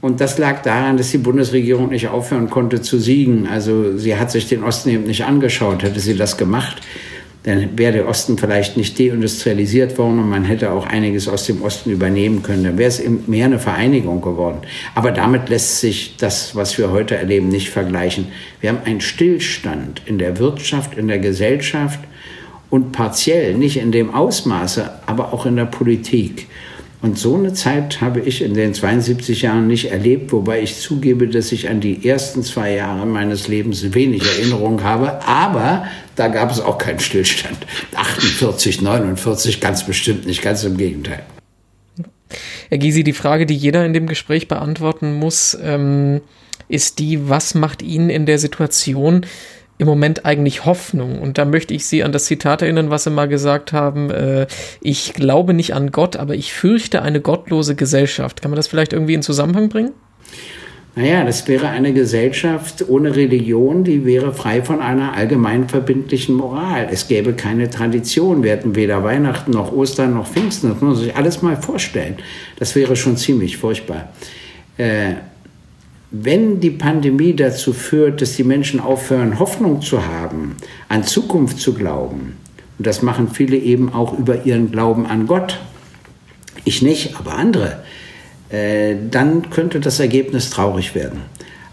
Und 0.00 0.20
das 0.20 0.38
lag 0.38 0.62
daran, 0.62 0.96
dass 0.96 1.10
die 1.10 1.18
Bundesregierung 1.18 1.88
nicht 1.88 2.08
aufhören 2.08 2.50
konnte 2.50 2.82
zu 2.82 2.98
siegen. 2.98 3.46
Also 3.48 3.96
sie 3.96 4.16
hat 4.16 4.30
sich 4.30 4.48
den 4.48 4.62
Osten 4.62 4.90
eben 4.90 5.04
nicht 5.04 5.24
angeschaut. 5.24 5.82
Hätte 5.82 6.00
sie 6.00 6.16
das 6.16 6.36
gemacht, 6.36 6.82
dann 7.46 7.78
wäre 7.78 7.92
der 7.92 8.08
Osten 8.08 8.36
vielleicht 8.36 8.76
nicht 8.76 8.98
deindustrialisiert 8.98 9.96
worden 9.98 10.18
und 10.18 10.28
man 10.28 10.44
hätte 10.44 10.72
auch 10.72 10.84
einiges 10.84 11.28
aus 11.28 11.46
dem 11.46 11.62
Osten 11.62 11.90
übernehmen 11.90 12.42
können. 12.42 12.64
Dann 12.64 12.76
wäre 12.76 12.88
es 12.88 13.00
mehr 13.28 13.46
eine 13.46 13.60
Vereinigung 13.60 14.20
geworden. 14.20 14.58
Aber 14.96 15.12
damit 15.12 15.48
lässt 15.48 15.80
sich 15.80 16.16
das, 16.16 16.56
was 16.56 16.76
wir 16.76 16.90
heute 16.90 17.14
erleben, 17.16 17.48
nicht 17.48 17.70
vergleichen. 17.70 18.26
Wir 18.60 18.70
haben 18.70 18.80
einen 18.84 19.00
Stillstand 19.00 20.02
in 20.06 20.18
der 20.18 20.40
Wirtschaft, 20.40 20.98
in 20.98 21.06
der 21.06 21.20
Gesellschaft 21.20 22.00
und 22.68 22.90
partiell, 22.90 23.54
nicht 23.54 23.76
in 23.76 23.92
dem 23.92 24.12
Ausmaße, 24.12 24.90
aber 25.06 25.32
auch 25.32 25.46
in 25.46 25.54
der 25.54 25.66
Politik. 25.66 26.48
Und 27.02 27.18
so 27.18 27.36
eine 27.36 27.52
Zeit 27.52 28.00
habe 28.00 28.20
ich 28.20 28.42
in 28.42 28.54
den 28.54 28.72
72 28.72 29.42
Jahren 29.42 29.66
nicht 29.66 29.90
erlebt, 29.90 30.32
wobei 30.32 30.62
ich 30.62 30.80
zugebe, 30.80 31.28
dass 31.28 31.52
ich 31.52 31.68
an 31.68 31.80
die 31.80 32.08
ersten 32.08 32.42
zwei 32.42 32.74
Jahre 32.74 33.06
meines 33.06 33.48
Lebens 33.48 33.94
wenig 33.94 34.22
Erinnerung 34.24 34.82
habe. 34.82 35.26
Aber 35.26 35.86
da 36.16 36.28
gab 36.28 36.50
es 36.50 36.60
auch 36.60 36.78
keinen 36.78 36.98
Stillstand. 36.98 37.58
48, 37.94 38.80
49 38.80 39.60
ganz 39.60 39.84
bestimmt 39.84 40.26
nicht, 40.26 40.42
ganz 40.42 40.64
im 40.64 40.76
Gegenteil. 40.76 41.22
Herr 42.70 42.78
Gysi, 42.78 43.04
die 43.04 43.12
Frage, 43.12 43.46
die 43.46 43.54
jeder 43.54 43.84
in 43.84 43.92
dem 43.92 44.06
Gespräch 44.06 44.48
beantworten 44.48 45.14
muss, 45.14 45.56
ähm, 45.62 46.22
ist 46.68 46.98
die, 46.98 47.28
was 47.28 47.54
macht 47.54 47.82
Ihnen 47.82 48.10
in 48.10 48.26
der 48.26 48.38
Situation 48.38 49.26
im 49.78 49.86
Moment 49.86 50.24
eigentlich 50.24 50.64
Hoffnung. 50.64 51.18
Und 51.20 51.38
da 51.38 51.44
möchte 51.44 51.74
ich 51.74 51.86
Sie 51.86 52.02
an 52.02 52.12
das 52.12 52.24
Zitat 52.24 52.62
erinnern, 52.62 52.90
was 52.90 53.04
Sie 53.04 53.10
mal 53.10 53.28
gesagt 53.28 53.72
haben. 53.72 54.10
Äh, 54.10 54.46
ich 54.80 55.12
glaube 55.12 55.54
nicht 55.54 55.74
an 55.74 55.92
Gott, 55.92 56.16
aber 56.16 56.34
ich 56.34 56.52
fürchte 56.52 57.02
eine 57.02 57.20
gottlose 57.20 57.74
Gesellschaft. 57.74 58.42
Kann 58.42 58.50
man 58.50 58.56
das 58.56 58.68
vielleicht 58.68 58.92
irgendwie 58.92 59.14
in 59.14 59.22
Zusammenhang 59.22 59.68
bringen? 59.68 59.92
Naja, 60.98 61.24
das 61.24 61.46
wäre 61.46 61.68
eine 61.68 61.92
Gesellschaft 61.92 62.88
ohne 62.88 63.14
Religion, 63.14 63.84
die 63.84 64.06
wäre 64.06 64.32
frei 64.32 64.62
von 64.62 64.80
einer 64.80 65.12
allgemeinverbindlichen 65.12 66.34
Moral. 66.34 66.88
Es 66.90 67.06
gäbe 67.06 67.34
keine 67.34 67.68
Tradition. 67.68 68.42
Wir 68.42 68.52
hätten 68.52 68.74
weder 68.76 69.04
Weihnachten 69.04 69.50
noch 69.50 69.72
Ostern 69.72 70.14
noch 70.14 70.26
Pfingsten. 70.26 70.70
Das 70.70 70.80
muss 70.80 70.96
man 70.96 71.04
sich 71.04 71.14
alles 71.14 71.42
mal 71.42 71.56
vorstellen. 71.56 72.16
Das 72.58 72.74
wäre 72.74 72.96
schon 72.96 73.18
ziemlich 73.18 73.58
furchtbar. 73.58 74.08
Äh, 74.78 75.16
wenn 76.10 76.60
die 76.60 76.70
Pandemie 76.70 77.34
dazu 77.34 77.72
führt, 77.72 78.20
dass 78.20 78.36
die 78.36 78.44
Menschen 78.44 78.80
aufhören, 78.80 79.38
Hoffnung 79.38 79.82
zu 79.82 80.06
haben, 80.06 80.56
an 80.88 81.04
Zukunft 81.04 81.58
zu 81.58 81.74
glauben, 81.74 82.36
und 82.78 82.86
das 82.86 83.02
machen 83.02 83.28
viele 83.28 83.56
eben 83.56 83.92
auch 83.92 84.18
über 84.18 84.44
ihren 84.44 84.70
Glauben 84.70 85.06
an 85.06 85.26
Gott, 85.26 85.58
ich 86.64 86.82
nicht, 86.82 87.18
aber 87.18 87.34
andere, 87.34 87.82
äh, 88.50 88.94
dann 89.10 89.50
könnte 89.50 89.80
das 89.80 89.98
Ergebnis 89.98 90.50
traurig 90.50 90.94
werden. 90.94 91.20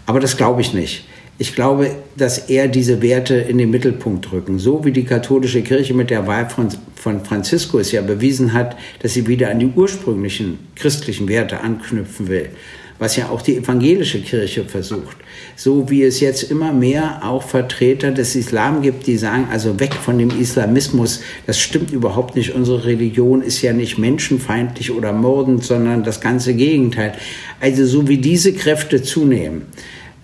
Aber 0.06 0.20
das 0.20 0.36
glaube 0.36 0.60
ich 0.60 0.74
nicht. 0.74 1.06
Ich 1.36 1.54
glaube, 1.54 1.90
dass 2.16 2.38
er 2.48 2.68
diese 2.68 3.02
Werte 3.02 3.34
in 3.34 3.58
den 3.58 3.70
Mittelpunkt 3.70 4.30
rücken. 4.30 4.60
So 4.60 4.84
wie 4.84 4.92
die 4.92 5.04
katholische 5.04 5.62
Kirche 5.62 5.92
mit 5.92 6.10
der 6.10 6.28
Wahl 6.28 6.48
von, 6.48 6.68
von 6.94 7.24
Franziskus 7.24 7.90
ja 7.90 8.02
bewiesen 8.02 8.52
hat, 8.52 8.76
dass 9.02 9.14
sie 9.14 9.26
wieder 9.26 9.50
an 9.50 9.58
die 9.58 9.66
ursprünglichen 9.74 10.60
christlichen 10.76 11.28
Werte 11.28 11.60
anknüpfen 11.60 12.28
will 12.28 12.50
was 12.98 13.16
ja 13.16 13.28
auch 13.28 13.42
die 13.42 13.56
evangelische 13.56 14.20
Kirche 14.20 14.64
versucht. 14.64 15.16
So 15.56 15.90
wie 15.90 16.02
es 16.02 16.20
jetzt 16.20 16.50
immer 16.50 16.72
mehr 16.72 17.20
auch 17.24 17.42
Vertreter 17.42 18.12
des 18.12 18.36
Islam 18.36 18.82
gibt, 18.82 19.06
die 19.06 19.16
sagen, 19.16 19.48
also 19.50 19.78
weg 19.80 19.94
von 19.94 20.18
dem 20.18 20.30
Islamismus, 20.30 21.20
das 21.46 21.58
stimmt 21.58 21.90
überhaupt 21.90 22.36
nicht. 22.36 22.54
Unsere 22.54 22.84
Religion 22.84 23.42
ist 23.42 23.62
ja 23.62 23.72
nicht 23.72 23.98
menschenfeindlich 23.98 24.92
oder 24.92 25.12
mordend, 25.12 25.64
sondern 25.64 26.04
das 26.04 26.20
ganze 26.20 26.54
Gegenteil. 26.54 27.14
Also 27.60 27.84
so 27.86 28.08
wie 28.08 28.18
diese 28.18 28.52
Kräfte 28.52 29.02
zunehmen, 29.02 29.66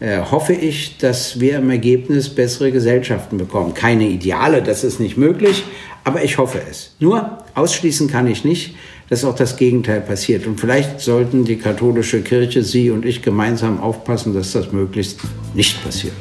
äh, 0.01 0.19
hoffe 0.19 0.55
ich, 0.55 0.97
dass 0.99 1.41
wir 1.41 1.59
im 1.59 1.71
Ergebnis 1.71 2.31
bessere 2.31 2.73
Gesellschaften 2.73 3.37
bekommen. 3.37 3.75
Keine 3.75 4.09
Ideale, 4.09 4.63
das 4.63 4.83
ist 4.83 4.99
nicht 4.99 5.17
möglich, 5.17 5.65
aber 6.05 6.25
ich 6.25 6.39
hoffe 6.39 6.61
es. 6.71 6.95
Nur 7.01 7.45
ausschließen 7.55 8.09
kann 8.09 8.27
ich 8.27 8.45
nicht, 8.45 8.75
dass 9.11 9.25
auch 9.25 9.35
das 9.35 9.57
Gegenteil 9.57 10.01
passiert. 10.01 10.47
Und 10.47 10.59
vielleicht 10.59 11.01
sollten 11.01 11.45
die 11.45 11.57
katholische 11.57 12.23
Kirche, 12.23 12.63
Sie 12.63 12.91
und 12.91 13.05
ich 13.05 13.21
gemeinsam 13.21 13.81
aufpassen, 13.81 14.33
dass 14.33 14.53
das 14.53 14.73
möglichst 14.73 15.21
nicht 15.53 15.83
passiert. 15.85 16.15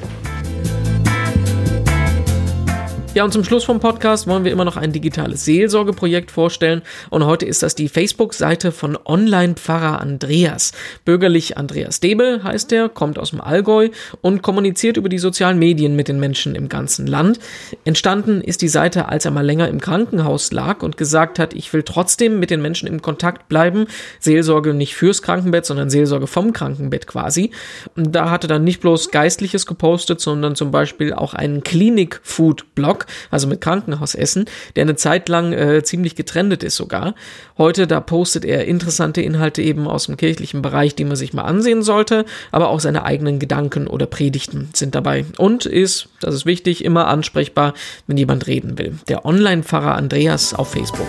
Ja, 3.19 3.25
und 3.25 3.33
zum 3.33 3.43
Schluss 3.43 3.65
vom 3.65 3.81
Podcast 3.81 4.27
wollen 4.27 4.45
wir 4.45 4.51
immer 4.53 4.63
noch 4.63 4.77
ein 4.77 4.93
digitales 4.93 5.43
Seelsorgeprojekt 5.43 6.31
vorstellen. 6.31 6.83
Und 7.09 7.25
heute 7.25 7.45
ist 7.45 7.61
das 7.61 7.75
die 7.75 7.89
Facebook-Seite 7.89 8.71
von 8.71 8.97
Online-Pfarrer 9.03 9.99
Andreas. 9.99 10.71
Bürgerlich 11.03 11.57
Andreas 11.57 11.99
Debel 11.99 12.45
heißt 12.45 12.71
er, 12.71 12.87
kommt 12.87 13.19
aus 13.19 13.31
dem 13.31 13.41
Allgäu 13.41 13.89
und 14.21 14.41
kommuniziert 14.41 14.95
über 14.95 15.09
die 15.09 15.17
sozialen 15.17 15.59
Medien 15.59 15.97
mit 15.97 16.07
den 16.07 16.17
Menschen 16.21 16.55
im 16.55 16.69
ganzen 16.69 17.07
Land. 17.07 17.41
Entstanden 17.83 18.39
ist 18.39 18.61
die 18.61 18.69
Seite, 18.69 19.09
als 19.09 19.25
er 19.25 19.31
mal 19.31 19.45
länger 19.45 19.67
im 19.67 19.81
Krankenhaus 19.81 20.53
lag 20.53 20.81
und 20.81 20.95
gesagt 20.95 21.39
hat, 21.39 21.53
ich 21.53 21.73
will 21.73 21.83
trotzdem 21.83 22.39
mit 22.39 22.51
den 22.51 22.61
Menschen 22.61 22.87
im 22.87 23.01
Kontakt 23.01 23.49
bleiben. 23.49 23.87
Seelsorge 24.21 24.73
nicht 24.73 24.95
fürs 24.95 25.21
Krankenbett, 25.21 25.65
sondern 25.65 25.89
Seelsorge 25.89 26.27
vom 26.27 26.53
Krankenbett 26.53 27.05
quasi. 27.05 27.51
Und 27.97 28.15
da 28.15 28.29
hatte 28.29 28.47
dann 28.47 28.63
nicht 28.63 28.79
bloß 28.79 29.11
Geistliches 29.11 29.65
gepostet, 29.65 30.21
sondern 30.21 30.55
zum 30.55 30.71
Beispiel 30.71 31.11
auch 31.11 31.33
einen 31.33 31.65
Klinik-Food-Blog 31.65 32.99
Blog, 32.99 33.08
also 33.31 33.47
mit 33.47 33.61
Krankenhausessen, 33.61 34.45
der 34.75 34.83
eine 34.83 34.95
Zeit 34.95 35.29
lang 35.29 35.53
äh, 35.53 35.83
ziemlich 35.83 36.15
getrendet 36.15 36.63
ist 36.63 36.75
sogar. 36.75 37.15
Heute, 37.57 37.87
da 37.87 37.99
postet 37.99 38.45
er 38.45 38.65
interessante 38.65 39.21
Inhalte 39.21 39.61
eben 39.61 39.87
aus 39.87 40.05
dem 40.05 40.17
kirchlichen 40.17 40.61
Bereich, 40.61 40.95
die 40.95 41.05
man 41.05 41.15
sich 41.15 41.33
mal 41.33 41.43
ansehen 41.43 41.83
sollte, 41.83 42.25
aber 42.51 42.69
auch 42.69 42.79
seine 42.79 43.03
eigenen 43.03 43.39
Gedanken 43.39 43.87
oder 43.87 44.05
Predigten 44.05 44.69
sind 44.73 44.95
dabei. 44.95 45.25
Und 45.37 45.65
ist, 45.65 46.09
das 46.21 46.35
ist 46.35 46.45
wichtig, 46.45 46.83
immer 46.83 47.07
ansprechbar, 47.07 47.73
wenn 48.07 48.17
jemand 48.17 48.47
reden 48.47 48.77
will. 48.77 48.97
Der 49.07 49.25
Online-Pfarrer 49.25 49.95
Andreas 49.95 50.53
auf 50.53 50.71
Facebook. 50.71 51.07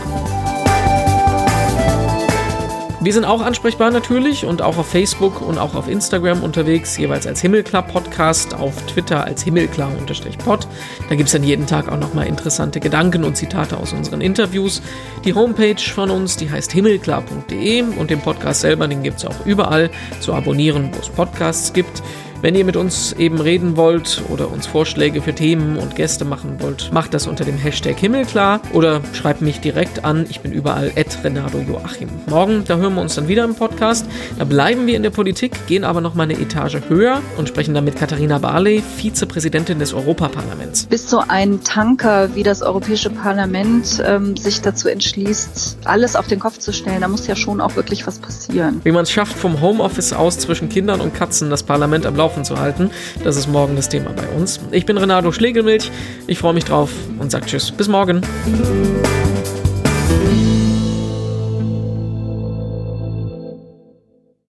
Wir 3.02 3.14
sind 3.14 3.24
auch 3.24 3.40
ansprechbar 3.40 3.90
natürlich 3.90 4.44
und 4.44 4.60
auch 4.60 4.76
auf 4.76 4.88
Facebook 4.88 5.40
und 5.40 5.56
auch 5.56 5.74
auf 5.74 5.88
Instagram 5.88 6.42
unterwegs, 6.42 6.98
jeweils 6.98 7.26
als 7.26 7.40
Himmelklar 7.40 7.82
Podcast, 7.82 8.52
auf 8.52 8.74
Twitter 8.84 9.24
als 9.24 9.42
Himmelklar-Pod. 9.42 10.68
Da 11.08 11.14
gibt 11.14 11.28
es 11.28 11.32
dann 11.32 11.42
jeden 11.42 11.66
Tag 11.66 11.90
auch 11.90 11.96
nochmal 11.96 12.26
interessante 12.26 12.78
Gedanken 12.78 13.24
und 13.24 13.38
Zitate 13.38 13.78
aus 13.78 13.94
unseren 13.94 14.20
Interviews. 14.20 14.82
Die 15.24 15.32
Homepage 15.32 15.80
von 15.80 16.10
uns, 16.10 16.36
die 16.36 16.50
heißt 16.50 16.72
himmelklar.de 16.72 17.84
und 17.96 18.10
den 18.10 18.20
Podcast 18.20 18.60
selber, 18.60 18.86
den 18.86 19.02
gibt 19.02 19.16
es 19.16 19.24
auch 19.24 19.46
überall 19.46 19.88
zu 20.20 20.34
abonnieren, 20.34 20.90
wo 20.92 21.00
es 21.00 21.08
Podcasts 21.08 21.72
gibt. 21.72 22.02
Wenn 22.42 22.54
ihr 22.54 22.64
mit 22.64 22.76
uns 22.76 23.12
eben 23.12 23.38
reden 23.38 23.76
wollt 23.76 24.22
oder 24.30 24.50
uns 24.50 24.66
Vorschläge 24.66 25.20
für 25.20 25.34
Themen 25.34 25.76
und 25.76 25.94
Gäste 25.94 26.24
machen 26.24 26.56
wollt, 26.60 26.90
macht 26.90 27.12
das 27.12 27.26
unter 27.26 27.44
dem 27.44 27.58
Hashtag 27.58 27.98
Himmelklar 27.98 28.62
oder 28.72 29.02
schreibt 29.12 29.42
mich 29.42 29.60
direkt 29.60 30.06
an. 30.06 30.24
Ich 30.30 30.40
bin 30.40 30.50
überall 30.50 30.90
at 30.96 31.22
Renato 31.22 31.58
Joachim. 31.58 32.08
Morgen, 32.28 32.64
da 32.66 32.78
hören 32.78 32.94
wir 32.94 33.02
uns 33.02 33.14
dann 33.14 33.28
wieder 33.28 33.44
im 33.44 33.54
Podcast. 33.54 34.06
Da 34.38 34.44
bleiben 34.44 34.86
wir 34.86 34.96
in 34.96 35.02
der 35.02 35.10
Politik, 35.10 35.66
gehen 35.66 35.84
aber 35.84 36.00
noch 36.00 36.14
mal 36.14 36.22
eine 36.22 36.40
Etage 36.40 36.78
höher 36.88 37.20
und 37.36 37.46
sprechen 37.46 37.74
dann 37.74 37.84
mit 37.84 37.96
Katharina 37.96 38.38
Barley, 38.38 38.82
Vizepräsidentin 38.96 39.78
des 39.78 39.92
Europaparlaments. 39.92 40.86
Bis 40.86 41.10
so 41.10 41.22
ein 41.28 41.62
Tanker 41.62 42.34
wie 42.34 42.42
das 42.42 42.62
Europäische 42.62 43.10
Parlament 43.10 44.02
ähm, 44.02 44.34
sich 44.38 44.62
dazu 44.62 44.88
entschließt, 44.88 45.80
alles 45.84 46.16
auf 46.16 46.26
den 46.26 46.38
Kopf 46.38 46.56
zu 46.56 46.72
stellen, 46.72 47.02
da 47.02 47.08
muss 47.08 47.26
ja 47.26 47.36
schon 47.36 47.60
auch 47.60 47.76
wirklich 47.76 48.06
was 48.06 48.18
passieren. 48.18 48.80
Wie 48.82 48.92
man 48.92 49.02
es 49.02 49.10
schafft, 49.10 49.36
vom 49.36 49.60
Homeoffice 49.60 50.14
aus 50.14 50.38
zwischen 50.38 50.70
Kindern 50.70 51.02
und 51.02 51.12
Katzen 51.12 51.50
das 51.50 51.64
Parlament 51.64 52.06
am 52.06 52.16
Laufen 52.16 52.29
Laufen 52.30 52.44
zu 52.44 52.60
halten. 52.60 52.90
Das 53.24 53.36
ist 53.36 53.48
morgen 53.48 53.74
das 53.74 53.88
Thema 53.88 54.12
bei 54.12 54.28
uns. 54.28 54.60
Ich 54.70 54.86
bin 54.86 54.96
Renato 54.96 55.32
Schlegelmilch. 55.32 55.90
Ich 56.28 56.38
freue 56.38 56.54
mich 56.54 56.64
drauf 56.64 56.90
und 57.18 57.30
sage 57.30 57.46
Tschüss. 57.46 57.72
Bis 57.72 57.88
morgen. 57.88 58.22